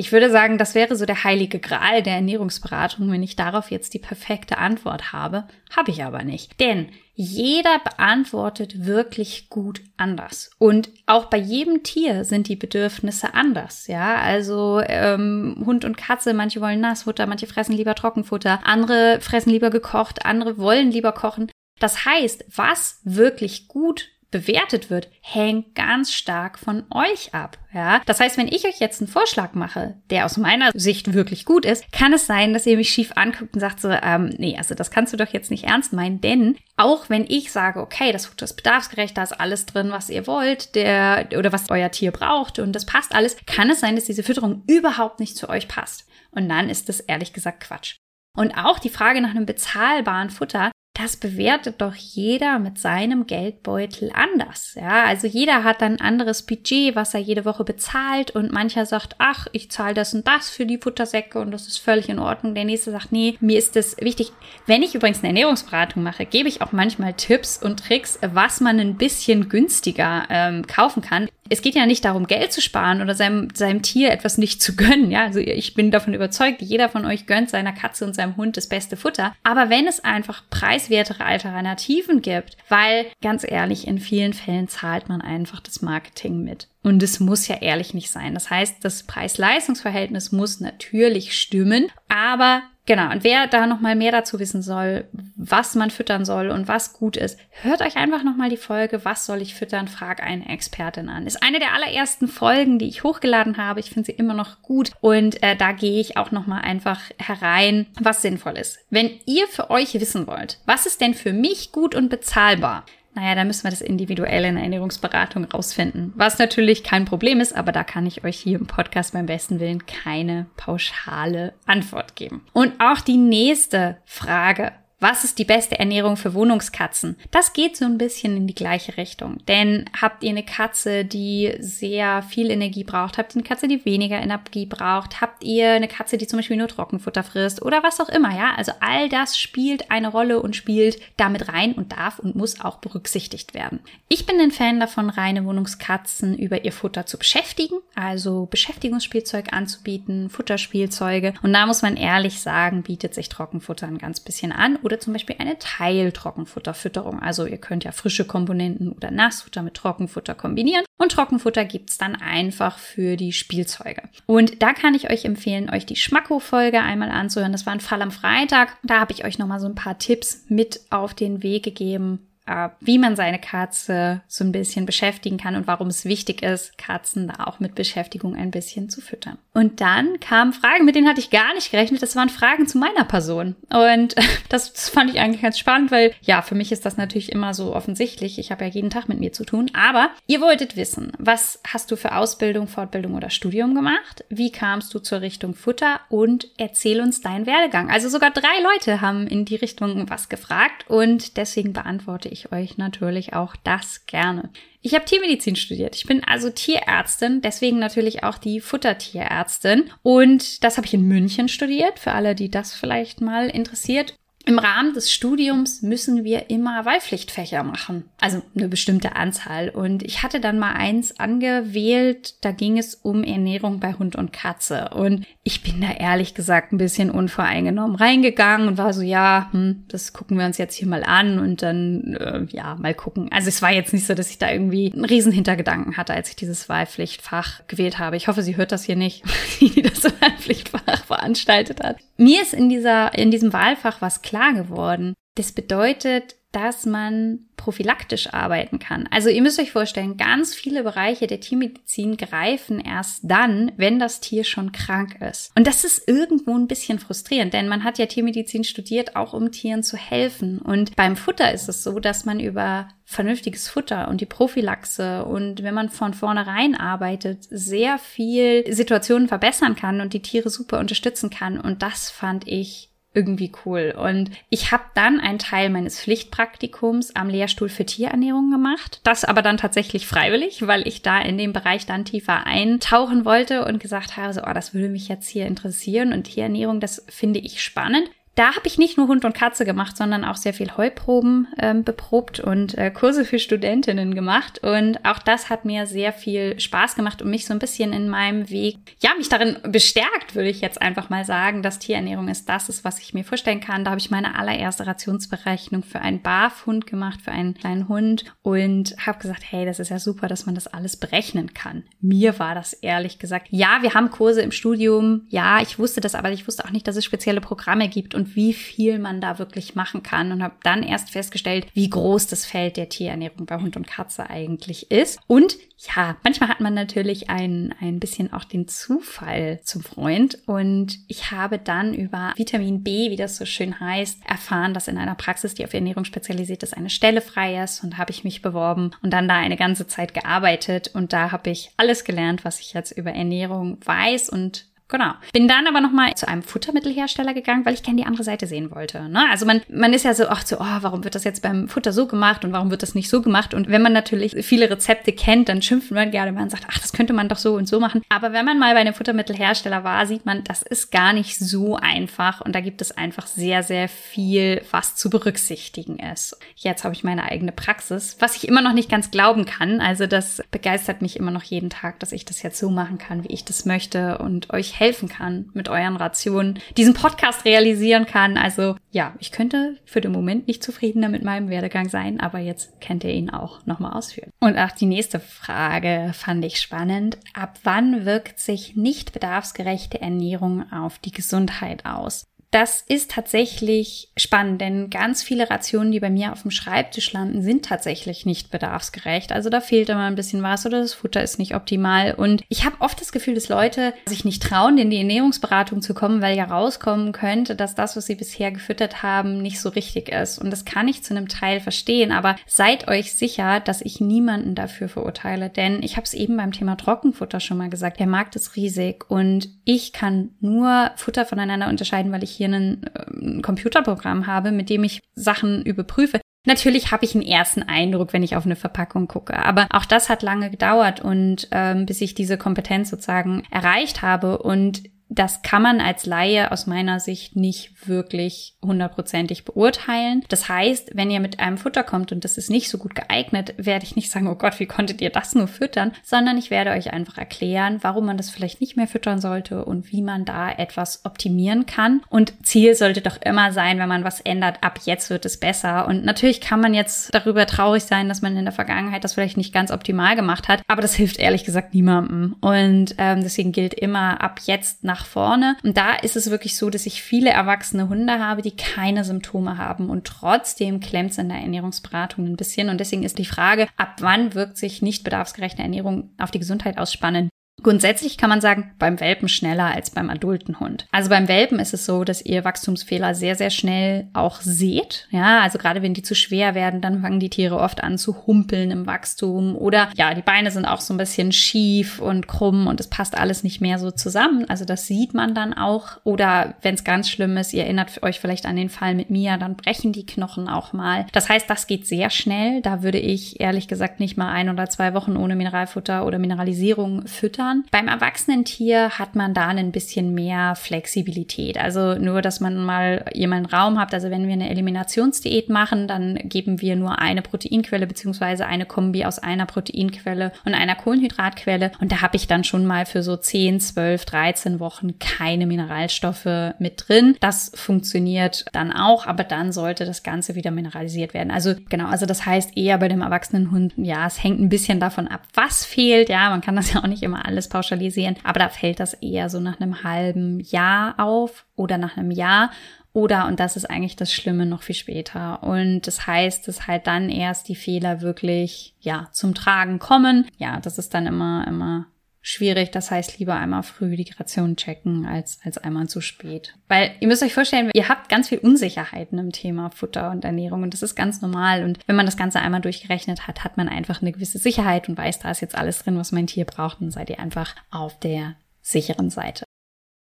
Ich 0.00 0.12
würde 0.12 0.30
sagen, 0.30 0.56
das 0.56 0.74
wäre 0.74 0.96
so 0.96 1.04
der 1.04 1.24
heilige 1.24 1.58
Gral 1.58 2.02
der 2.02 2.14
Ernährungsberatung, 2.14 3.12
wenn 3.12 3.22
ich 3.22 3.36
darauf 3.36 3.70
jetzt 3.70 3.92
die 3.92 3.98
perfekte 3.98 4.56
Antwort 4.56 5.12
habe. 5.12 5.44
Habe 5.76 5.90
ich 5.90 6.02
aber 6.02 6.24
nicht. 6.24 6.58
Denn 6.58 6.88
jeder 7.12 7.78
beantwortet 7.80 8.86
wirklich 8.86 9.50
gut 9.50 9.82
anders. 9.98 10.52
Und 10.56 10.88
auch 11.04 11.26
bei 11.26 11.36
jedem 11.36 11.82
Tier 11.82 12.24
sind 12.24 12.48
die 12.48 12.56
Bedürfnisse 12.56 13.34
anders. 13.34 13.88
Ja, 13.88 14.14
also 14.14 14.80
ähm, 14.86 15.62
Hund 15.66 15.84
und 15.84 15.98
Katze, 15.98 16.32
manche 16.32 16.62
wollen 16.62 16.80
Nassfutter, 16.80 17.26
manche 17.26 17.46
fressen 17.46 17.76
lieber 17.76 17.94
Trockenfutter, 17.94 18.60
andere 18.64 19.18
fressen 19.20 19.50
lieber 19.50 19.68
gekocht, 19.68 20.24
andere 20.24 20.56
wollen 20.56 20.90
lieber 20.90 21.12
kochen. 21.12 21.50
Das 21.78 22.06
heißt, 22.06 22.46
was 22.56 23.00
wirklich 23.04 23.68
gut 23.68 24.08
bewertet 24.30 24.90
wird, 24.90 25.08
hängt 25.20 25.74
ganz 25.74 26.12
stark 26.12 26.58
von 26.58 26.84
euch 26.90 27.34
ab. 27.34 27.58
Ja, 27.72 28.00
das 28.06 28.20
heißt, 28.20 28.36
wenn 28.36 28.48
ich 28.48 28.64
euch 28.64 28.80
jetzt 28.80 29.00
einen 29.00 29.08
Vorschlag 29.08 29.54
mache, 29.54 29.96
der 30.10 30.24
aus 30.24 30.36
meiner 30.36 30.70
Sicht 30.74 31.12
wirklich 31.12 31.44
gut 31.44 31.64
ist, 31.64 31.90
kann 31.92 32.12
es 32.12 32.26
sein, 32.26 32.52
dass 32.52 32.66
ihr 32.66 32.76
mich 32.76 32.90
schief 32.90 33.12
anguckt 33.14 33.54
und 33.54 33.60
sagt 33.60 33.80
so, 33.80 33.90
ähm, 33.90 34.34
nee, 34.38 34.56
also 34.58 34.74
das 34.74 34.90
kannst 34.90 35.12
du 35.12 35.16
doch 35.16 35.28
jetzt 35.28 35.50
nicht 35.50 35.64
ernst 35.64 35.92
meinen, 35.92 36.20
denn 36.20 36.56
auch 36.76 37.08
wenn 37.08 37.26
ich 37.28 37.52
sage, 37.52 37.80
okay, 37.80 38.10
das 38.12 38.26
Futter 38.26 38.44
ist 38.44 38.56
bedarfsgerecht, 38.56 39.16
da 39.16 39.22
ist 39.22 39.38
alles 39.38 39.66
drin, 39.66 39.92
was 39.92 40.10
ihr 40.10 40.26
wollt, 40.26 40.74
der 40.74 41.28
oder 41.36 41.52
was 41.52 41.70
euer 41.70 41.90
Tier 41.90 42.10
braucht 42.10 42.58
und 42.58 42.72
das 42.72 42.86
passt 42.86 43.14
alles, 43.14 43.36
kann 43.46 43.70
es 43.70 43.80
sein, 43.80 43.94
dass 43.94 44.04
diese 44.04 44.22
Fütterung 44.22 44.62
überhaupt 44.66 45.20
nicht 45.20 45.36
zu 45.36 45.48
euch 45.48 45.68
passt. 45.68 46.06
Und 46.32 46.48
dann 46.48 46.70
ist 46.70 46.88
das 46.88 47.00
ehrlich 47.00 47.32
gesagt 47.32 47.62
Quatsch. 47.62 47.96
Und 48.36 48.56
auch 48.56 48.78
die 48.78 48.90
Frage 48.90 49.20
nach 49.20 49.30
einem 49.30 49.46
bezahlbaren 49.46 50.30
Futter 50.30 50.70
das 50.94 51.16
bewertet 51.16 51.80
doch 51.80 51.94
jeder 51.94 52.58
mit 52.58 52.78
seinem 52.78 53.26
Geldbeutel 53.26 54.10
anders. 54.12 54.74
Ja, 54.74 55.04
also 55.04 55.28
jeder 55.28 55.62
hat 55.62 55.82
ein 55.82 56.00
anderes 56.00 56.42
Budget, 56.42 56.96
was 56.96 57.14
er 57.14 57.20
jede 57.20 57.44
Woche 57.44 57.64
bezahlt 57.64 58.32
und 58.32 58.52
mancher 58.52 58.84
sagt, 58.86 59.14
ach, 59.18 59.46
ich 59.52 59.70
zahle 59.70 59.94
das 59.94 60.14
und 60.14 60.26
das 60.26 60.50
für 60.50 60.66
die 60.66 60.78
Futtersäcke 60.78 61.38
und 61.38 61.52
das 61.52 61.68
ist 61.68 61.78
völlig 61.78 62.08
in 62.08 62.18
Ordnung. 62.18 62.54
Der 62.54 62.64
nächste 62.64 62.90
sagt, 62.90 63.12
nee, 63.12 63.36
mir 63.40 63.56
ist 63.56 63.76
das 63.76 63.96
wichtig. 63.98 64.32
Wenn 64.66 64.82
ich 64.82 64.94
übrigens 64.94 65.20
eine 65.20 65.28
Ernährungsberatung 65.28 66.02
mache, 66.02 66.26
gebe 66.26 66.48
ich 66.48 66.60
auch 66.60 66.72
manchmal 66.72 67.14
Tipps 67.14 67.62
und 67.62 67.80
Tricks, 67.80 68.18
was 68.20 68.60
man 68.60 68.80
ein 68.80 68.96
bisschen 68.96 69.48
günstiger 69.48 70.24
ähm, 70.28 70.66
kaufen 70.66 71.02
kann. 71.02 71.28
Es 71.50 71.62
geht 71.62 71.74
ja 71.74 71.84
nicht 71.84 72.04
darum, 72.04 72.26
Geld 72.26 72.52
zu 72.52 72.62
sparen 72.62 73.02
oder 73.02 73.14
seinem, 73.14 73.48
seinem 73.52 73.82
Tier 73.82 74.12
etwas 74.12 74.38
nicht 74.38 74.62
zu 74.62 74.76
gönnen. 74.76 75.10
Ja, 75.10 75.24
also 75.24 75.40
ich 75.40 75.74
bin 75.74 75.90
davon 75.90 76.14
überzeugt, 76.14 76.62
jeder 76.62 76.88
von 76.88 77.04
euch 77.04 77.26
gönnt 77.26 77.50
seiner 77.50 77.72
Katze 77.72 78.06
und 78.06 78.14
seinem 78.14 78.36
Hund 78.36 78.56
das 78.56 78.68
beste 78.68 78.96
Futter. 78.96 79.34
Aber 79.42 79.68
wenn 79.68 79.86
es 79.88 80.02
einfach 80.02 80.44
preiswertere 80.48 81.24
Alternativen 81.24 82.22
gibt, 82.22 82.56
weil 82.68 83.06
ganz 83.20 83.44
ehrlich, 83.46 83.86
in 83.88 83.98
vielen 83.98 84.32
Fällen 84.32 84.68
zahlt 84.68 85.08
man 85.08 85.20
einfach 85.20 85.60
das 85.60 85.82
Marketing 85.82 86.44
mit. 86.44 86.68
Und 86.82 87.02
es 87.02 87.18
muss 87.18 87.48
ja 87.48 87.56
ehrlich 87.56 87.94
nicht 87.94 88.10
sein. 88.10 88.32
Das 88.32 88.48
heißt, 88.48 88.76
das 88.82 89.02
Preis-Leistungs-Verhältnis 89.02 90.32
muss 90.32 90.60
natürlich 90.60 91.36
stimmen, 91.36 91.88
aber 92.08 92.62
Genau, 92.90 93.12
und 93.12 93.22
wer 93.22 93.46
da 93.46 93.68
nochmal 93.68 93.94
mehr 93.94 94.10
dazu 94.10 94.40
wissen 94.40 94.62
soll, 94.62 95.04
was 95.36 95.76
man 95.76 95.90
füttern 95.90 96.24
soll 96.24 96.50
und 96.50 96.66
was 96.66 96.92
gut 96.92 97.16
ist, 97.16 97.38
hört 97.62 97.82
euch 97.82 97.94
einfach 97.94 98.24
nochmal 98.24 98.50
die 98.50 98.56
Folge 98.56 99.04
Was 99.04 99.26
soll 99.26 99.42
ich 99.42 99.54
füttern? 99.54 99.86
Frag 99.86 100.20
eine 100.20 100.48
Expertin 100.48 101.08
an. 101.08 101.24
Ist 101.24 101.40
eine 101.40 101.60
der 101.60 101.72
allerersten 101.72 102.26
Folgen, 102.26 102.80
die 102.80 102.88
ich 102.88 103.04
hochgeladen 103.04 103.58
habe. 103.58 103.78
Ich 103.78 103.90
finde 103.90 104.06
sie 104.06 104.18
immer 104.18 104.34
noch 104.34 104.62
gut 104.62 104.90
und 105.00 105.40
äh, 105.40 105.54
da 105.54 105.70
gehe 105.70 106.00
ich 106.00 106.16
auch 106.16 106.32
nochmal 106.32 106.62
einfach 106.62 107.00
herein, 107.16 107.86
was 108.00 108.22
sinnvoll 108.22 108.58
ist. 108.58 108.80
Wenn 108.90 109.20
ihr 109.24 109.46
für 109.46 109.70
euch 109.70 109.94
wissen 109.94 110.26
wollt, 110.26 110.58
was 110.66 110.84
ist 110.84 111.00
denn 111.00 111.14
für 111.14 111.32
mich 111.32 111.70
gut 111.70 111.94
und 111.94 112.08
bezahlbar, 112.08 112.84
naja, 113.14 113.34
da 113.34 113.44
müssen 113.44 113.64
wir 113.64 113.70
das 113.70 113.80
individuell 113.80 114.44
in 114.44 114.54
der 114.54 114.64
Ernährungsberatung 114.64 115.44
rausfinden. 115.44 116.12
Was 116.14 116.38
natürlich 116.38 116.84
kein 116.84 117.04
Problem 117.04 117.40
ist, 117.40 117.56
aber 117.56 117.72
da 117.72 117.82
kann 117.82 118.06
ich 118.06 118.24
euch 118.24 118.38
hier 118.38 118.58
im 118.58 118.66
Podcast 118.66 119.12
beim 119.12 119.26
besten 119.26 119.58
Willen 119.58 119.84
keine 119.86 120.46
pauschale 120.56 121.54
Antwort 121.66 122.14
geben. 122.14 122.46
Und 122.52 122.80
auch 122.80 123.00
die 123.00 123.16
nächste 123.16 123.96
Frage 124.04 124.72
was 125.00 125.24
ist 125.24 125.38
die 125.38 125.46
beste 125.46 125.78
Ernährung 125.78 126.18
für 126.18 126.34
Wohnungskatzen? 126.34 127.16
Das 127.30 127.54
geht 127.54 127.74
so 127.74 127.86
ein 127.86 127.96
bisschen 127.96 128.36
in 128.36 128.46
die 128.46 128.54
gleiche 128.54 128.98
Richtung. 128.98 129.38
Denn 129.48 129.88
habt 129.98 130.22
ihr 130.22 130.28
eine 130.28 130.44
Katze, 130.44 131.06
die 131.06 131.54
sehr 131.58 132.22
viel 132.22 132.50
Energie 132.50 132.84
braucht? 132.84 133.16
Habt 133.16 133.34
ihr 133.34 133.40
eine 133.40 133.48
Katze, 133.48 133.66
die 133.66 133.84
weniger 133.86 134.20
Energie 134.20 134.66
braucht? 134.66 135.22
Habt 135.22 135.42
ihr 135.42 135.70
eine 135.70 135.88
Katze, 135.88 136.18
die 136.18 136.26
zum 136.26 136.38
Beispiel 136.38 136.58
nur 136.58 136.68
Trockenfutter 136.68 137.22
frisst? 137.22 137.62
Oder 137.62 137.82
was 137.82 137.98
auch 137.98 138.10
immer, 138.10 138.36
ja? 138.36 138.54
Also 138.56 138.72
all 138.80 139.08
das 139.08 139.38
spielt 139.38 139.90
eine 139.90 140.08
Rolle 140.08 140.42
und 140.42 140.54
spielt 140.54 141.00
damit 141.16 141.48
rein 141.48 141.72
und 141.72 141.92
darf 141.92 142.18
und 142.18 142.36
muss 142.36 142.60
auch 142.60 142.76
berücksichtigt 142.76 143.54
werden. 143.54 143.80
Ich 144.08 144.26
bin 144.26 144.38
ein 144.38 144.50
Fan 144.50 144.80
davon, 144.80 145.08
reine 145.08 145.46
Wohnungskatzen 145.46 146.36
über 146.36 146.64
ihr 146.64 146.72
Futter 146.72 147.06
zu 147.06 147.16
beschäftigen. 147.16 147.76
Also 147.94 148.46
Beschäftigungsspielzeug 148.50 149.54
anzubieten, 149.54 150.28
Futterspielzeuge. 150.28 151.32
Und 151.42 151.54
da 151.54 151.64
muss 151.64 151.80
man 151.80 151.96
ehrlich 151.96 152.40
sagen, 152.40 152.82
bietet 152.82 153.14
sich 153.14 153.30
Trockenfutter 153.30 153.86
ein 153.86 153.96
ganz 153.96 154.20
bisschen 154.20 154.52
an 154.52 154.76
oder 154.90 155.00
zum 155.00 155.12
Beispiel 155.12 155.36
eine 155.38 155.58
Teiltrockenfutterfütterung. 155.58 157.20
Also 157.20 157.46
ihr 157.46 157.58
könnt 157.58 157.84
ja 157.84 157.92
frische 157.92 158.24
Komponenten 158.24 158.90
oder 158.90 159.10
Nassfutter 159.10 159.62
mit 159.62 159.74
Trockenfutter 159.74 160.34
kombinieren 160.34 160.84
und 160.98 161.12
Trockenfutter 161.12 161.64
gibt's 161.64 161.96
dann 161.96 162.16
einfach 162.16 162.78
für 162.78 163.16
die 163.16 163.32
Spielzeuge. 163.32 164.02
Und 164.26 164.62
da 164.62 164.72
kann 164.72 164.94
ich 164.94 165.10
euch 165.10 165.24
empfehlen, 165.24 165.70
euch 165.70 165.86
die 165.86 165.96
Schmacko-Folge 165.96 166.80
einmal 166.80 167.10
anzuhören. 167.10 167.52
Das 167.52 167.66
war 167.66 167.72
ein 167.72 167.80
Fall 167.80 168.02
am 168.02 168.10
Freitag. 168.10 168.76
Da 168.82 169.00
habe 169.00 169.12
ich 169.12 169.24
euch 169.24 169.38
nochmal 169.38 169.60
so 169.60 169.66
ein 169.66 169.74
paar 169.74 169.98
Tipps 169.98 170.44
mit 170.48 170.80
auf 170.90 171.14
den 171.14 171.42
Weg 171.42 171.62
gegeben, 171.62 172.26
äh, 172.46 172.68
wie 172.80 172.98
man 172.98 173.14
seine 173.14 173.38
Katze 173.38 174.22
so 174.26 174.44
ein 174.44 174.52
bisschen 174.52 174.86
beschäftigen 174.86 175.38
kann 175.38 175.54
und 175.54 175.66
warum 175.66 175.86
es 175.86 176.04
wichtig 176.04 176.42
ist, 176.42 176.76
Katzen 176.78 177.28
da 177.28 177.44
auch 177.44 177.60
mit 177.60 177.76
Beschäftigung 177.76 178.34
ein 178.34 178.50
bisschen 178.50 178.90
zu 178.90 179.00
füttern. 179.00 179.38
Und 179.52 179.80
dann 179.80 180.20
kamen 180.20 180.52
Fragen, 180.52 180.84
mit 180.84 180.94
denen 180.94 181.08
hatte 181.08 181.20
ich 181.20 181.30
gar 181.30 181.54
nicht 181.54 181.70
gerechnet. 181.70 182.02
Das 182.02 182.14
waren 182.14 182.28
Fragen 182.28 182.68
zu 182.68 182.78
meiner 182.78 183.04
Person. 183.04 183.56
Und 183.70 184.14
das, 184.48 184.68
fand 184.90 185.10
ich 185.10 185.20
eigentlich 185.20 185.42
ganz 185.42 185.58
spannend, 185.58 185.90
weil 185.90 186.14
ja, 186.22 186.42
für 186.42 186.54
mich 186.54 186.70
ist 186.70 186.86
das 186.86 186.96
natürlich 186.96 187.32
immer 187.32 187.52
so 187.52 187.74
offensichtlich. 187.74 188.38
Ich 188.38 188.52
habe 188.52 188.64
ja 188.64 188.70
jeden 188.70 188.90
Tag 188.90 189.08
mit 189.08 189.18
mir 189.18 189.32
zu 189.32 189.44
tun. 189.44 189.70
Aber 189.74 190.10
ihr 190.26 190.40
wolltet 190.40 190.76
wissen, 190.76 191.12
was 191.18 191.60
hast 191.66 191.90
du 191.90 191.96
für 191.96 192.14
Ausbildung, 192.14 192.68
Fortbildung 192.68 193.14
oder 193.14 193.30
Studium 193.30 193.74
gemacht? 193.74 194.24
Wie 194.28 194.52
kamst 194.52 194.94
du 194.94 195.00
zur 195.00 195.20
Richtung 195.20 195.54
Futter? 195.54 196.00
Und 196.08 196.48
erzähl 196.56 197.00
uns 197.00 197.20
deinen 197.20 197.46
Werdegang. 197.46 197.90
Also 197.90 198.08
sogar 198.08 198.30
drei 198.30 198.62
Leute 198.62 199.00
haben 199.00 199.26
in 199.26 199.44
die 199.44 199.56
Richtung 199.56 200.08
was 200.08 200.28
gefragt 200.28 200.88
und 200.88 201.36
deswegen 201.36 201.72
beantworte 201.72 202.28
ich 202.28 202.52
euch 202.52 202.78
natürlich 202.78 203.34
auch 203.34 203.56
das 203.56 204.06
gerne. 204.06 204.50
Ich 204.82 204.94
habe 204.94 205.04
Tiermedizin 205.04 205.56
studiert. 205.56 205.94
Ich 205.94 206.06
bin 206.06 206.24
also 206.24 206.48
Tierärztin, 206.48 207.42
deswegen 207.42 207.78
natürlich 207.78 208.24
auch 208.24 208.38
die 208.38 208.60
Futtertierärztin. 208.60 209.90
Und 210.02 210.64
das 210.64 210.78
habe 210.78 210.86
ich 210.86 210.94
in 210.94 211.06
München 211.06 211.48
studiert, 211.48 211.98
für 211.98 212.12
alle, 212.12 212.34
die 212.34 212.50
das 212.50 212.72
vielleicht 212.72 213.20
mal 213.20 213.48
interessiert. 213.48 214.14
Im 214.50 214.58
Rahmen 214.58 214.94
des 214.94 215.12
Studiums 215.12 215.80
müssen 215.80 216.24
wir 216.24 216.50
immer 216.50 216.84
Wahlpflichtfächer 216.84 217.62
machen, 217.62 218.10
also 218.20 218.42
eine 218.56 218.66
bestimmte 218.66 219.14
Anzahl. 219.14 219.68
Und 219.68 220.02
ich 220.02 220.24
hatte 220.24 220.40
dann 220.40 220.58
mal 220.58 220.72
eins 220.72 221.20
angewählt, 221.20 222.34
da 222.44 222.50
ging 222.50 222.76
es 222.76 222.96
um 222.96 223.22
Ernährung 223.22 223.78
bei 223.78 223.92
Hund 223.92 224.16
und 224.16 224.32
Katze. 224.32 224.88
Und 224.92 225.24
ich 225.44 225.62
bin 225.62 225.80
da 225.80 225.92
ehrlich 225.92 226.34
gesagt 226.34 226.72
ein 226.72 226.78
bisschen 226.78 227.12
unvoreingenommen 227.12 227.94
reingegangen 227.94 228.66
und 228.66 228.76
war 228.76 228.92
so, 228.92 229.02
ja, 229.02 229.50
hm, 229.52 229.84
das 229.86 230.12
gucken 230.12 230.36
wir 230.36 230.46
uns 230.46 230.58
jetzt 230.58 230.74
hier 230.74 230.88
mal 230.88 231.04
an 231.04 231.38
und 231.38 231.62
dann, 231.62 232.14
äh, 232.14 232.44
ja, 232.50 232.74
mal 232.74 232.92
gucken. 232.92 233.30
Also 233.30 233.46
es 233.46 233.62
war 233.62 233.70
jetzt 233.70 233.92
nicht 233.92 234.06
so, 234.06 234.14
dass 234.14 234.30
ich 234.30 234.38
da 234.38 234.50
irgendwie 234.50 234.92
einen 234.92 235.04
riesen 235.04 235.30
Hintergedanken 235.30 235.96
hatte, 235.96 236.12
als 236.12 236.28
ich 236.28 236.34
dieses 236.34 236.68
Wahlpflichtfach 236.68 237.68
gewählt 237.68 238.00
habe. 238.00 238.16
Ich 238.16 238.26
hoffe, 238.26 238.42
sie 238.42 238.56
hört 238.56 238.72
das 238.72 238.82
hier 238.82 238.96
nicht, 238.96 239.22
die 239.60 239.80
das 239.80 240.02
Wahlpflichtfach 240.02 241.04
veranstaltet 241.04 241.84
hat. 241.84 241.98
Mir 242.20 242.42
ist 242.42 242.52
in 242.52 242.68
dieser, 242.68 243.16
in 243.16 243.30
diesem 243.30 243.54
Wahlfach 243.54 244.02
was 244.02 244.20
klar 244.20 244.52
geworden. 244.52 245.14
Das 245.36 245.52
bedeutet, 245.52 246.36
dass 246.52 246.86
man 246.86 247.40
prophylaktisch 247.56 248.32
arbeiten 248.32 248.78
kann. 248.78 249.06
Also 249.10 249.28
ihr 249.28 249.42
müsst 249.42 249.60
euch 249.60 249.70
vorstellen, 249.70 250.16
ganz 250.16 250.54
viele 250.54 250.82
Bereiche 250.82 251.26
der 251.26 251.40
Tiermedizin 251.40 252.16
greifen 252.16 252.80
erst 252.80 253.20
dann, 253.24 253.72
wenn 253.76 253.98
das 253.98 254.20
Tier 254.20 254.44
schon 254.44 254.72
krank 254.72 255.20
ist. 255.20 255.52
Und 255.54 255.66
das 255.66 255.84
ist 255.84 256.08
irgendwo 256.08 256.56
ein 256.56 256.68
bisschen 256.68 256.98
frustrierend, 256.98 257.52
denn 257.52 257.68
man 257.68 257.84
hat 257.84 257.98
ja 257.98 258.06
Tiermedizin 258.06 258.64
studiert, 258.64 259.14
auch 259.14 259.34
um 259.34 259.52
Tieren 259.52 259.82
zu 259.82 259.96
helfen. 259.96 260.58
Und 260.58 260.96
beim 260.96 261.16
Futter 261.16 261.52
ist 261.52 261.68
es 261.68 261.82
so, 261.84 262.00
dass 262.00 262.24
man 262.24 262.40
über 262.40 262.88
vernünftiges 263.04 263.68
Futter 263.68 264.08
und 264.08 264.20
die 264.20 264.26
Prophylaxe 264.26 265.24
und 265.24 265.64
wenn 265.64 265.74
man 265.74 265.88
von 265.88 266.14
vornherein 266.14 266.76
arbeitet, 266.76 267.46
sehr 267.50 267.98
viel 267.98 268.64
Situationen 268.72 269.26
verbessern 269.26 269.74
kann 269.74 270.00
und 270.00 270.12
die 270.12 270.22
Tiere 270.22 270.48
super 270.48 270.78
unterstützen 270.78 271.28
kann. 271.28 271.58
Und 271.60 271.82
das 271.82 272.08
fand 272.08 272.46
ich 272.46 272.89
irgendwie 273.12 273.50
cool. 273.64 273.94
Und 273.96 274.30
ich 274.50 274.70
habe 274.70 274.84
dann 274.94 275.18
einen 275.18 275.38
Teil 275.38 275.68
meines 275.70 276.00
Pflichtpraktikums 276.00 277.16
am 277.16 277.28
Lehrstuhl 277.28 277.68
für 277.68 277.84
Tierernährung 277.84 278.50
gemacht. 278.50 279.00
Das 279.02 279.24
aber 279.24 279.42
dann 279.42 279.56
tatsächlich 279.56 280.06
freiwillig, 280.06 280.66
weil 280.66 280.86
ich 280.86 281.02
da 281.02 281.20
in 281.20 281.36
dem 281.36 281.52
Bereich 281.52 281.86
dann 281.86 282.04
tiefer 282.04 282.46
eintauchen 282.46 283.24
wollte 283.24 283.64
und 283.64 283.80
gesagt 283.80 284.16
habe, 284.16 284.32
so, 284.32 284.42
oh, 284.42 284.52
das 284.52 284.74
würde 284.74 284.88
mich 284.88 285.08
jetzt 285.08 285.28
hier 285.28 285.46
interessieren 285.46 286.12
und 286.12 286.24
Tierernährung, 286.24 286.78
das 286.78 287.04
finde 287.08 287.40
ich 287.40 287.62
spannend. 287.62 288.08
Da 288.36 288.54
habe 288.54 288.66
ich 288.66 288.78
nicht 288.78 288.96
nur 288.96 289.08
Hund 289.08 289.24
und 289.24 289.34
Katze 289.34 289.64
gemacht, 289.64 289.96
sondern 289.96 290.24
auch 290.24 290.36
sehr 290.36 290.54
viel 290.54 290.76
Heuproben 290.76 291.48
ähm, 291.58 291.82
beprobt 291.82 292.38
und 292.38 292.78
äh, 292.78 292.90
Kurse 292.90 293.24
für 293.24 293.38
Studentinnen 293.38 294.14
gemacht. 294.14 294.60
Und 294.62 295.04
auch 295.04 295.18
das 295.18 295.50
hat 295.50 295.64
mir 295.64 295.86
sehr 295.86 296.12
viel 296.12 296.58
Spaß 296.58 296.94
gemacht 296.94 297.22
und 297.22 297.30
mich 297.30 297.44
so 297.44 297.52
ein 297.52 297.58
bisschen 297.58 297.92
in 297.92 298.08
meinem 298.08 298.48
Weg, 298.48 298.76
ja, 299.00 299.10
mich 299.18 299.28
darin 299.28 299.58
bestärkt, 299.64 300.34
würde 300.34 300.48
ich 300.48 300.60
jetzt 300.60 300.80
einfach 300.80 301.10
mal 301.10 301.24
sagen, 301.24 301.62
dass 301.62 301.80
Tierernährung 301.80 302.28
ist 302.28 302.48
das 302.48 302.68
ist, 302.68 302.84
was 302.84 303.00
ich 303.00 303.14
mir 303.14 303.24
vorstellen 303.24 303.60
kann. 303.60 303.84
Da 303.84 303.90
habe 303.90 304.00
ich 304.00 304.10
meine 304.10 304.36
allererste 304.36 304.86
Rationsberechnung 304.86 305.82
für 305.82 306.00
einen 306.00 306.22
Barfhund 306.22 306.86
gemacht, 306.86 307.20
für 307.22 307.32
einen 307.32 307.54
kleinen 307.54 307.88
Hund 307.88 308.24
und 308.42 308.94
habe 309.04 309.18
gesagt, 309.18 309.42
hey, 309.50 309.66
das 309.66 309.80
ist 309.80 309.90
ja 309.90 309.98
super, 309.98 310.28
dass 310.28 310.46
man 310.46 310.54
das 310.54 310.68
alles 310.68 310.96
berechnen 310.96 311.52
kann. 311.52 311.82
Mir 312.00 312.38
war 312.38 312.54
das 312.54 312.74
ehrlich 312.74 313.18
gesagt, 313.18 313.48
ja, 313.50 313.78
wir 313.82 313.94
haben 313.94 314.10
Kurse 314.10 314.40
im 314.40 314.52
Studium, 314.52 315.26
ja, 315.28 315.60
ich 315.60 315.78
wusste 315.78 316.00
das, 316.00 316.14
aber 316.14 316.30
ich 316.30 316.46
wusste 316.46 316.64
auch 316.64 316.70
nicht, 316.70 316.86
dass 316.86 316.96
es 316.96 317.04
spezielle 317.04 317.40
Programme 317.40 317.88
gibt 317.88 318.14
und 318.20 318.36
wie 318.36 318.52
viel 318.52 318.98
man 318.98 319.22
da 319.22 319.38
wirklich 319.38 319.74
machen 319.74 320.02
kann 320.02 320.30
und 320.30 320.42
habe 320.42 320.54
dann 320.62 320.82
erst 320.82 321.10
festgestellt, 321.10 321.66
wie 321.72 321.88
groß 321.88 322.26
das 322.26 322.44
Feld 322.44 322.76
der 322.76 322.90
Tierernährung 322.90 323.46
bei 323.46 323.56
Hund 323.56 323.78
und 323.78 323.86
Katze 323.86 324.28
eigentlich 324.28 324.90
ist. 324.90 325.18
Und 325.26 325.56
ja, 325.78 326.16
manchmal 326.22 326.50
hat 326.50 326.60
man 326.60 326.74
natürlich 326.74 327.30
ein, 327.30 327.74
ein 327.80 327.98
bisschen 327.98 328.30
auch 328.34 328.44
den 328.44 328.68
Zufall 328.68 329.60
zum 329.62 329.82
Freund. 329.82 330.38
Und 330.44 330.98
ich 331.08 331.30
habe 331.30 331.58
dann 331.58 331.94
über 331.94 332.34
Vitamin 332.36 332.82
B, 332.82 333.10
wie 333.10 333.16
das 333.16 333.38
so 333.38 333.46
schön 333.46 333.80
heißt, 333.80 334.20
erfahren, 334.28 334.74
dass 334.74 334.88
in 334.88 334.98
einer 334.98 335.14
Praxis, 335.14 335.54
die 335.54 335.64
auf 335.64 335.72
Ernährung 335.72 336.04
spezialisiert 336.04 336.62
ist, 336.62 336.76
eine 336.76 336.90
Stelle 336.90 337.22
frei 337.22 337.62
ist. 337.64 337.82
Und 337.82 337.96
habe 337.96 338.10
ich 338.10 338.24
mich 338.24 338.42
beworben 338.42 338.90
und 339.02 339.14
dann 339.14 339.28
da 339.28 339.36
eine 339.36 339.56
ganze 339.56 339.86
Zeit 339.86 340.12
gearbeitet. 340.12 340.90
Und 340.92 341.14
da 341.14 341.32
habe 341.32 341.48
ich 341.48 341.70
alles 341.78 342.04
gelernt, 342.04 342.44
was 342.44 342.60
ich 342.60 342.74
jetzt 342.74 342.90
über 342.92 343.12
Ernährung 343.12 343.78
weiß 343.82 344.28
und 344.28 344.66
Genau. 344.90 345.12
Bin 345.32 345.46
dann 345.46 345.68
aber 345.68 345.80
nochmal 345.80 346.14
zu 346.14 346.26
einem 346.26 346.42
Futtermittelhersteller 346.42 347.32
gegangen, 347.32 347.64
weil 347.64 347.74
ich 347.74 347.84
gerne 347.84 348.00
die 348.00 348.06
andere 348.06 348.24
Seite 348.24 348.48
sehen 348.48 348.72
wollte. 348.72 349.08
Ne? 349.08 349.24
Also 349.30 349.46
man, 349.46 349.62
man 349.68 349.92
ist 349.92 350.04
ja 350.04 350.14
so, 350.14 350.26
ach 350.28 350.44
so, 350.44 350.56
oh, 350.58 350.78
warum 350.80 351.04
wird 351.04 351.14
das 351.14 351.22
jetzt 351.22 351.42
beim 351.42 351.68
Futter 351.68 351.92
so 351.92 352.06
gemacht 352.06 352.44
und 352.44 352.52
warum 352.52 352.70
wird 352.72 352.82
das 352.82 352.96
nicht 352.96 353.08
so 353.08 353.22
gemacht? 353.22 353.54
Und 353.54 353.68
wenn 353.68 353.82
man 353.82 353.92
natürlich 353.92 354.34
viele 354.44 354.68
Rezepte 354.68 355.12
kennt, 355.12 355.48
dann 355.48 355.62
schimpft 355.62 355.92
man 355.92 356.10
gerne, 356.10 356.32
man 356.32 356.50
sagt, 356.50 356.66
ach, 356.68 356.78
das 356.78 356.92
könnte 356.92 357.12
man 357.12 357.28
doch 357.28 357.38
so 357.38 357.54
und 357.54 357.68
so 357.68 357.78
machen. 357.78 358.02
Aber 358.08 358.32
wenn 358.32 358.44
man 358.44 358.58
mal 358.58 358.74
bei 358.74 358.80
einem 358.80 358.94
Futtermittelhersteller 358.94 359.84
war, 359.84 360.06
sieht 360.06 360.26
man, 360.26 360.42
das 360.42 360.62
ist 360.62 360.90
gar 360.90 361.12
nicht 361.12 361.38
so 361.38 361.76
einfach 361.76 362.40
und 362.40 362.52
da 362.52 362.60
gibt 362.60 362.82
es 362.82 362.90
einfach 362.90 363.28
sehr, 363.28 363.62
sehr 363.62 363.88
viel, 363.88 364.62
was 364.72 364.96
zu 364.96 365.08
berücksichtigen 365.08 366.00
ist. 366.00 366.36
Jetzt 366.56 366.82
habe 366.82 366.94
ich 366.94 367.04
meine 367.04 367.24
eigene 367.24 367.52
Praxis, 367.52 368.16
was 368.18 368.34
ich 368.34 368.48
immer 368.48 368.60
noch 368.60 368.72
nicht 368.72 368.90
ganz 368.90 369.12
glauben 369.12 369.44
kann. 369.44 369.80
Also 369.80 370.08
das 370.08 370.42
begeistert 370.50 371.00
mich 371.00 371.16
immer 371.16 371.30
noch 371.30 371.44
jeden 371.44 371.70
Tag, 371.70 372.00
dass 372.00 372.10
ich 372.10 372.24
das 372.24 372.42
jetzt 372.42 372.58
so 372.58 372.70
machen 372.70 372.98
kann, 372.98 373.22
wie 373.22 373.32
ich 373.32 373.44
das 373.44 373.64
möchte 373.64 374.18
und 374.18 374.52
euch 374.52 374.79
helfen 374.80 375.08
kann 375.10 375.50
mit 375.52 375.68
euren 375.68 375.96
Rationen, 375.96 376.58
diesen 376.76 376.94
Podcast 376.94 377.44
realisieren 377.44 378.06
kann. 378.06 378.38
Also 378.38 378.76
ja, 378.90 379.14
ich 379.18 379.30
könnte 379.30 379.76
für 379.84 380.00
den 380.00 380.10
Moment 380.10 380.48
nicht 380.48 380.64
zufriedener 380.64 381.10
mit 381.10 381.22
meinem 381.22 381.50
Werdegang 381.50 381.90
sein, 381.90 382.18
aber 382.18 382.38
jetzt 382.38 382.80
kennt 382.80 383.04
ihr 383.04 383.12
ihn 383.12 383.28
auch 383.28 383.64
nochmal 383.66 383.92
ausführen. 383.92 384.30
Und 384.40 384.56
auch 384.56 384.72
die 384.72 384.86
nächste 384.86 385.20
Frage 385.20 386.12
fand 386.14 386.44
ich 386.46 386.60
spannend. 386.60 387.18
Ab 387.34 387.58
wann 387.62 388.06
wirkt 388.06 388.40
sich 388.40 388.74
nicht 388.74 389.12
bedarfsgerechte 389.12 390.00
Ernährung 390.00 390.72
auf 390.72 390.98
die 390.98 391.12
Gesundheit 391.12 391.84
aus? 391.84 392.24
Das 392.50 392.84
ist 392.88 393.12
tatsächlich 393.12 394.10
spannend, 394.16 394.60
denn 394.60 394.90
ganz 394.90 395.22
viele 395.22 395.48
Rationen, 395.48 395.92
die 395.92 396.00
bei 396.00 396.10
mir 396.10 396.32
auf 396.32 396.42
dem 396.42 396.50
Schreibtisch 396.50 397.12
landen, 397.12 397.42
sind 397.42 397.64
tatsächlich 397.64 398.26
nicht 398.26 398.50
bedarfsgerecht. 398.50 399.30
Also 399.30 399.50
da 399.50 399.60
fehlt 399.60 399.88
immer 399.88 400.06
ein 400.06 400.16
bisschen 400.16 400.42
was 400.42 400.66
oder 400.66 400.80
das 400.80 400.92
Futter 400.92 401.22
ist 401.22 401.38
nicht 401.38 401.54
optimal. 401.54 402.14
Und 402.14 402.42
ich 402.48 402.64
habe 402.64 402.74
oft 402.80 403.00
das 403.00 403.12
Gefühl, 403.12 403.34
dass 403.34 403.48
Leute 403.48 403.94
sich 404.06 404.24
nicht 404.24 404.42
trauen, 404.42 404.78
in 404.78 404.90
die 404.90 404.98
Ernährungsberatung 404.98 405.80
zu 405.80 405.94
kommen, 405.94 406.22
weil 406.22 406.36
ja 406.36 406.44
rauskommen 406.44 407.12
könnte, 407.12 407.54
dass 407.54 407.76
das, 407.76 407.96
was 407.96 408.06
sie 408.06 408.16
bisher 408.16 408.50
gefüttert 408.50 409.04
haben, 409.04 409.40
nicht 409.40 409.60
so 409.60 409.68
richtig 409.68 410.08
ist. 410.08 410.40
Und 410.40 410.50
das 410.50 410.64
kann 410.64 410.88
ich 410.88 411.04
zu 411.04 411.14
einem 411.14 411.28
Teil 411.28 411.60
verstehen. 411.60 412.10
Aber 412.10 412.34
seid 412.46 412.88
euch 412.88 413.12
sicher, 413.12 413.60
dass 413.60 413.80
ich 413.80 414.00
niemanden 414.00 414.56
dafür 414.56 414.88
verurteile. 414.88 415.50
Denn 415.50 415.84
ich 415.84 415.96
habe 415.96 416.04
es 416.04 416.14
eben 416.14 416.36
beim 416.36 416.50
Thema 416.50 416.74
Trockenfutter 416.74 417.38
schon 417.38 417.58
mal 417.58 417.70
gesagt. 417.70 418.00
Der 418.00 418.08
Markt 418.08 418.34
ist 418.34 418.56
riesig 418.56 419.08
und 419.08 419.48
ich 419.64 419.92
kann 419.92 420.30
nur 420.40 420.90
Futter 420.96 421.24
voneinander 421.24 421.68
unterscheiden, 421.68 422.10
weil 422.10 422.24
ich 422.24 422.39
hier 422.40 422.46
einen, 422.46 422.84
äh, 422.84 423.04
ein 423.12 423.42
Computerprogramm 423.42 424.26
habe, 424.26 424.50
mit 424.50 424.70
dem 424.70 424.82
ich 424.82 425.02
Sachen 425.14 425.62
überprüfe. 425.62 426.20
Natürlich 426.46 426.90
habe 426.90 427.04
ich 427.04 427.14
einen 427.14 427.24
ersten 427.24 427.62
Eindruck, 427.62 428.14
wenn 428.14 428.22
ich 428.22 428.34
auf 428.34 428.46
eine 428.46 428.56
Verpackung 428.56 429.08
gucke, 429.08 429.36
aber 429.36 429.66
auch 429.70 429.84
das 429.84 430.08
hat 430.08 430.22
lange 430.22 430.50
gedauert 430.50 431.00
und 431.00 431.48
ähm, 431.50 431.84
bis 431.84 432.00
ich 432.00 432.14
diese 432.14 432.38
Kompetenz 432.38 432.88
sozusagen 432.88 433.42
erreicht 433.50 434.00
habe 434.00 434.38
und 434.38 434.82
das 435.10 435.42
kann 435.42 435.62
man 435.62 435.80
als 435.80 436.06
Laie 436.06 436.52
aus 436.52 436.66
meiner 436.66 437.00
Sicht 437.00 437.34
nicht 437.34 437.88
wirklich 437.88 438.54
hundertprozentig 438.62 439.44
beurteilen. 439.44 440.24
Das 440.28 440.48
heißt, 440.48 440.92
wenn 440.94 441.10
ihr 441.10 441.18
mit 441.20 441.40
einem 441.40 441.58
Futter 441.58 441.82
kommt 441.82 442.12
und 442.12 442.24
das 442.24 442.38
ist 442.38 442.48
nicht 442.48 442.70
so 442.70 442.78
gut 442.78 442.94
geeignet, 442.94 443.54
werde 443.56 443.84
ich 443.84 443.96
nicht 443.96 444.10
sagen, 444.10 444.28
oh 444.28 444.36
Gott, 444.36 444.60
wie 444.60 444.66
konntet 444.66 445.00
ihr 445.00 445.10
das 445.10 445.34
nur 445.34 445.48
füttern, 445.48 445.92
sondern 446.04 446.38
ich 446.38 446.50
werde 446.50 446.70
euch 446.70 446.92
einfach 446.92 447.18
erklären, 447.18 447.78
warum 447.82 448.06
man 448.06 448.16
das 448.16 448.30
vielleicht 448.30 448.60
nicht 448.60 448.76
mehr 448.76 448.86
füttern 448.86 449.20
sollte 449.20 449.64
und 449.64 449.90
wie 449.90 450.00
man 450.00 450.24
da 450.24 450.50
etwas 450.50 451.04
optimieren 451.04 451.66
kann. 451.66 452.02
Und 452.08 452.32
Ziel 452.46 452.74
sollte 452.76 453.00
doch 453.00 453.20
immer 453.20 453.52
sein, 453.52 453.78
wenn 453.78 453.88
man 453.88 454.04
was 454.04 454.20
ändert, 454.20 454.62
ab 454.62 454.78
jetzt 454.84 455.10
wird 455.10 455.24
es 455.26 455.40
besser. 455.40 455.88
Und 455.88 456.04
natürlich 456.04 456.40
kann 456.40 456.60
man 456.60 456.72
jetzt 456.72 457.12
darüber 457.12 457.46
traurig 457.46 457.82
sein, 457.82 458.08
dass 458.08 458.22
man 458.22 458.36
in 458.36 458.44
der 458.44 458.52
Vergangenheit 458.52 459.02
das 459.02 459.14
vielleicht 459.14 459.36
nicht 459.36 459.52
ganz 459.52 459.72
optimal 459.72 460.14
gemacht 460.14 460.46
hat, 460.46 460.62
aber 460.68 460.82
das 460.82 460.94
hilft 460.94 461.18
ehrlich 461.18 461.44
gesagt 461.44 461.74
niemandem. 461.74 462.36
Und 462.40 462.94
ähm, 462.98 463.22
deswegen 463.22 463.50
gilt 463.50 463.74
immer 463.74 464.20
ab 464.20 464.40
jetzt 464.44 464.84
nach 464.84 464.99
nach 465.00 465.06
vorne. 465.06 465.56
Und 465.64 465.76
da 465.76 465.94
ist 465.94 466.16
es 466.16 466.30
wirklich 466.30 466.56
so, 466.56 466.70
dass 466.70 466.86
ich 466.86 467.02
viele 467.02 467.30
erwachsene 467.30 467.88
Hunde 467.88 468.18
habe, 468.18 468.42
die 468.42 468.56
keine 468.56 469.04
Symptome 469.04 469.56
haben 469.58 469.88
und 469.88 470.06
trotzdem 470.06 470.80
klemmt 470.80 471.12
es 471.12 471.18
in 471.18 471.28
der 471.28 471.38
Ernährungsberatung 471.38 472.26
ein 472.26 472.36
bisschen. 472.36 472.68
Und 472.68 472.78
deswegen 472.78 473.02
ist 473.02 473.18
die 473.18 473.24
Frage, 473.24 473.66
ab 473.76 473.96
wann 474.00 474.34
wirkt 474.34 474.58
sich 474.58 474.82
nicht 474.82 475.04
bedarfsgerechte 475.04 475.62
Ernährung 475.62 476.10
auf 476.18 476.30
die 476.30 476.38
Gesundheit 476.38 476.78
aus 476.78 476.92
spannend? 476.92 477.30
Grundsätzlich 477.62 478.16
kann 478.16 478.30
man 478.30 478.40
sagen, 478.40 478.72
beim 478.78 479.00
Welpen 479.00 479.28
schneller 479.28 479.66
als 479.66 479.90
beim 479.90 480.10
adulten 480.10 480.60
Hund. 480.60 480.86
Also 480.92 481.10
beim 481.10 481.28
Welpen 481.28 481.58
ist 481.58 481.74
es 481.74 481.84
so, 481.84 482.04
dass 482.04 482.24
ihr 482.24 482.44
Wachstumsfehler 482.44 483.14
sehr, 483.14 483.34
sehr 483.34 483.50
schnell 483.50 484.08
auch 484.12 484.40
seht. 484.40 485.08
Ja, 485.10 485.40
also 485.40 485.58
gerade 485.58 485.82
wenn 485.82 485.94
die 485.94 486.02
zu 486.02 486.14
schwer 486.14 486.54
werden, 486.54 486.80
dann 486.80 487.02
fangen 487.02 487.20
die 487.20 487.30
Tiere 487.30 487.58
oft 487.58 487.82
an 487.82 487.98
zu 487.98 488.26
humpeln 488.26 488.70
im 488.70 488.86
Wachstum 488.86 489.56
oder 489.56 489.88
ja, 489.96 490.14
die 490.14 490.22
Beine 490.22 490.50
sind 490.50 490.64
auch 490.64 490.80
so 490.80 490.94
ein 490.94 490.98
bisschen 490.98 491.32
schief 491.32 492.00
und 492.00 492.28
krumm 492.28 492.66
und 492.66 492.80
es 492.80 492.88
passt 492.88 493.16
alles 493.16 493.44
nicht 493.44 493.60
mehr 493.60 493.78
so 493.78 493.90
zusammen. 493.90 494.48
Also 494.48 494.64
das 494.64 494.86
sieht 494.86 495.14
man 495.14 495.34
dann 495.34 495.52
auch. 495.52 495.98
Oder 496.04 496.54
wenn 496.62 496.74
es 496.74 496.84
ganz 496.84 497.10
schlimm 497.10 497.36
ist, 497.36 497.52
ihr 497.52 497.64
erinnert 497.64 498.02
euch 498.02 498.20
vielleicht 498.20 498.46
an 498.46 498.56
den 498.56 498.70
Fall 498.70 498.94
mit 498.94 499.10
Mia, 499.10 499.36
dann 499.36 499.56
brechen 499.56 499.92
die 499.92 500.06
Knochen 500.06 500.48
auch 500.48 500.72
mal. 500.72 501.06
Das 501.12 501.28
heißt, 501.28 501.48
das 501.48 501.66
geht 501.66 501.86
sehr 501.86 502.10
schnell. 502.10 502.62
Da 502.62 502.82
würde 502.82 502.98
ich 502.98 503.40
ehrlich 503.40 503.68
gesagt 503.68 504.00
nicht 504.00 504.16
mal 504.16 504.32
ein 504.32 504.48
oder 504.48 504.68
zwei 504.68 504.94
Wochen 504.94 505.16
ohne 505.16 505.36
Mineralfutter 505.36 506.06
oder 506.06 506.18
Mineralisierung 506.18 507.06
füttern 507.06 507.49
füttern. 507.50 507.64
Beim 507.70 507.88
erwachsenen 507.88 508.44
Tier 508.44 508.90
hat 508.98 509.14
man 509.14 509.34
da 509.34 509.48
ein 509.48 509.72
bisschen 509.72 510.14
mehr 510.14 510.54
Flexibilität. 510.56 511.58
Also 511.58 511.94
nur, 511.94 512.22
dass 512.22 512.40
man 512.40 512.56
mal 512.56 513.04
jemanden 513.12 513.46
Raum 513.46 513.78
habt. 513.78 513.94
Also 513.94 514.10
wenn 514.10 514.26
wir 514.26 514.32
eine 514.32 514.50
Eliminationsdiät 514.50 515.48
machen, 515.48 515.88
dann 515.88 516.16
geben 516.24 516.60
wir 516.60 516.76
nur 516.76 516.98
eine 516.98 517.22
Proteinquelle 517.22 517.86
beziehungsweise 517.86 518.46
eine 518.46 518.66
Kombi 518.66 519.04
aus 519.04 519.18
einer 519.18 519.46
Proteinquelle 519.46 520.32
und 520.44 520.54
einer 520.54 520.74
Kohlenhydratquelle. 520.74 521.72
Und 521.80 521.92
da 521.92 522.02
habe 522.02 522.16
ich 522.16 522.26
dann 522.26 522.44
schon 522.44 522.66
mal 522.66 522.86
für 522.86 523.02
so 523.02 523.16
10, 523.16 523.60
12, 523.60 524.04
13 524.04 524.60
Wochen 524.60 524.98
keine 524.98 525.46
Mineralstoffe 525.46 526.54
mit 526.58 526.84
drin. 526.88 527.16
Das 527.20 527.52
funktioniert 527.54 528.44
dann 528.52 528.72
auch, 528.72 529.06
aber 529.06 529.24
dann 529.24 529.52
sollte 529.52 529.84
das 529.84 530.02
Ganze 530.02 530.34
wieder 530.34 530.50
mineralisiert 530.50 531.14
werden. 531.14 531.30
Also 531.30 531.54
genau, 531.68 531.86
also 531.86 532.06
das 532.06 532.26
heißt 532.26 532.56
eher 532.56 532.78
bei 532.78 532.88
dem 532.88 533.02
erwachsenen 533.02 533.50
Hund, 533.50 533.72
ja, 533.76 534.06
es 534.06 534.22
hängt 534.22 534.40
ein 534.40 534.48
bisschen 534.48 534.80
davon 534.80 535.08
ab, 535.08 535.22
was 535.34 535.64
fehlt. 535.64 536.08
Ja, 536.08 536.30
man 536.30 536.40
kann 536.40 536.56
das 536.56 536.72
ja 536.72 536.82
auch 536.82 536.86
nicht 536.86 537.02
immer 537.02 537.24
alles 537.26 537.39
alles 537.40 537.48
pauschalisieren, 537.48 538.16
aber 538.22 538.38
da 538.40 538.48
fällt 538.50 538.80
das 538.80 538.94
eher 538.94 539.30
so 539.30 539.40
nach 539.40 539.60
einem 539.60 539.82
halben 539.82 540.40
Jahr 540.40 540.94
auf 540.98 541.46
oder 541.56 541.78
nach 541.78 541.96
einem 541.96 542.10
Jahr 542.10 542.50
oder, 542.92 543.26
und 543.26 543.38
das 543.38 543.56
ist 543.56 543.70
eigentlich 543.70 543.96
das 543.96 544.12
Schlimme, 544.12 544.46
noch 544.46 544.62
viel 544.62 544.74
später. 544.74 545.44
Und 545.44 545.86
das 545.86 546.08
heißt, 546.08 546.48
dass 546.48 546.66
halt 546.66 546.88
dann 546.88 547.08
erst 547.08 547.48
die 547.48 547.54
Fehler 547.54 548.00
wirklich, 548.00 548.74
ja, 548.80 549.08
zum 549.12 549.34
Tragen 549.34 549.78
kommen. 549.78 550.26
Ja, 550.38 550.58
das 550.58 550.76
ist 550.76 550.92
dann 550.92 551.06
immer, 551.06 551.46
immer 551.46 551.86
schwierig. 552.22 552.70
Das 552.70 552.90
heißt, 552.90 553.18
lieber 553.18 553.34
einmal 553.34 553.62
früh 553.62 553.96
die 553.96 554.10
Ration 554.18 554.56
checken 554.56 555.06
als, 555.06 555.38
als 555.44 555.58
einmal 555.58 555.88
zu 555.88 556.00
spät. 556.00 556.54
Weil 556.68 556.92
ihr 557.00 557.08
müsst 557.08 557.22
euch 557.22 557.34
vorstellen, 557.34 557.70
ihr 557.74 557.88
habt 557.88 558.08
ganz 558.08 558.28
viel 558.28 558.38
Unsicherheiten 558.38 559.18
im 559.18 559.32
Thema 559.32 559.70
Futter 559.70 560.10
und 560.10 560.24
Ernährung 560.24 560.62
und 560.62 560.74
das 560.74 560.82
ist 560.82 560.94
ganz 560.94 561.20
normal. 561.20 561.64
Und 561.64 561.78
wenn 561.86 561.96
man 561.96 562.06
das 562.06 562.16
Ganze 562.16 562.40
einmal 562.40 562.60
durchgerechnet 562.60 563.26
hat, 563.26 563.44
hat 563.44 563.56
man 563.56 563.68
einfach 563.68 564.02
eine 564.02 564.12
gewisse 564.12 564.38
Sicherheit 564.38 564.88
und 564.88 564.98
weiß, 564.98 565.20
da 565.20 565.30
ist 565.30 565.40
jetzt 565.40 565.56
alles 565.56 565.80
drin, 565.80 565.96
was 565.96 566.12
mein 566.12 566.26
Tier 566.26 566.44
braucht. 566.44 566.80
Dann 566.80 566.90
seid 566.90 567.10
ihr 567.10 567.20
einfach 567.20 567.54
auf 567.70 567.98
der 567.98 568.36
sicheren 568.60 569.10
Seite. 569.10 569.44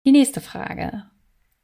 Die 0.06 0.12
nächste 0.12 0.42
Frage. 0.42 1.04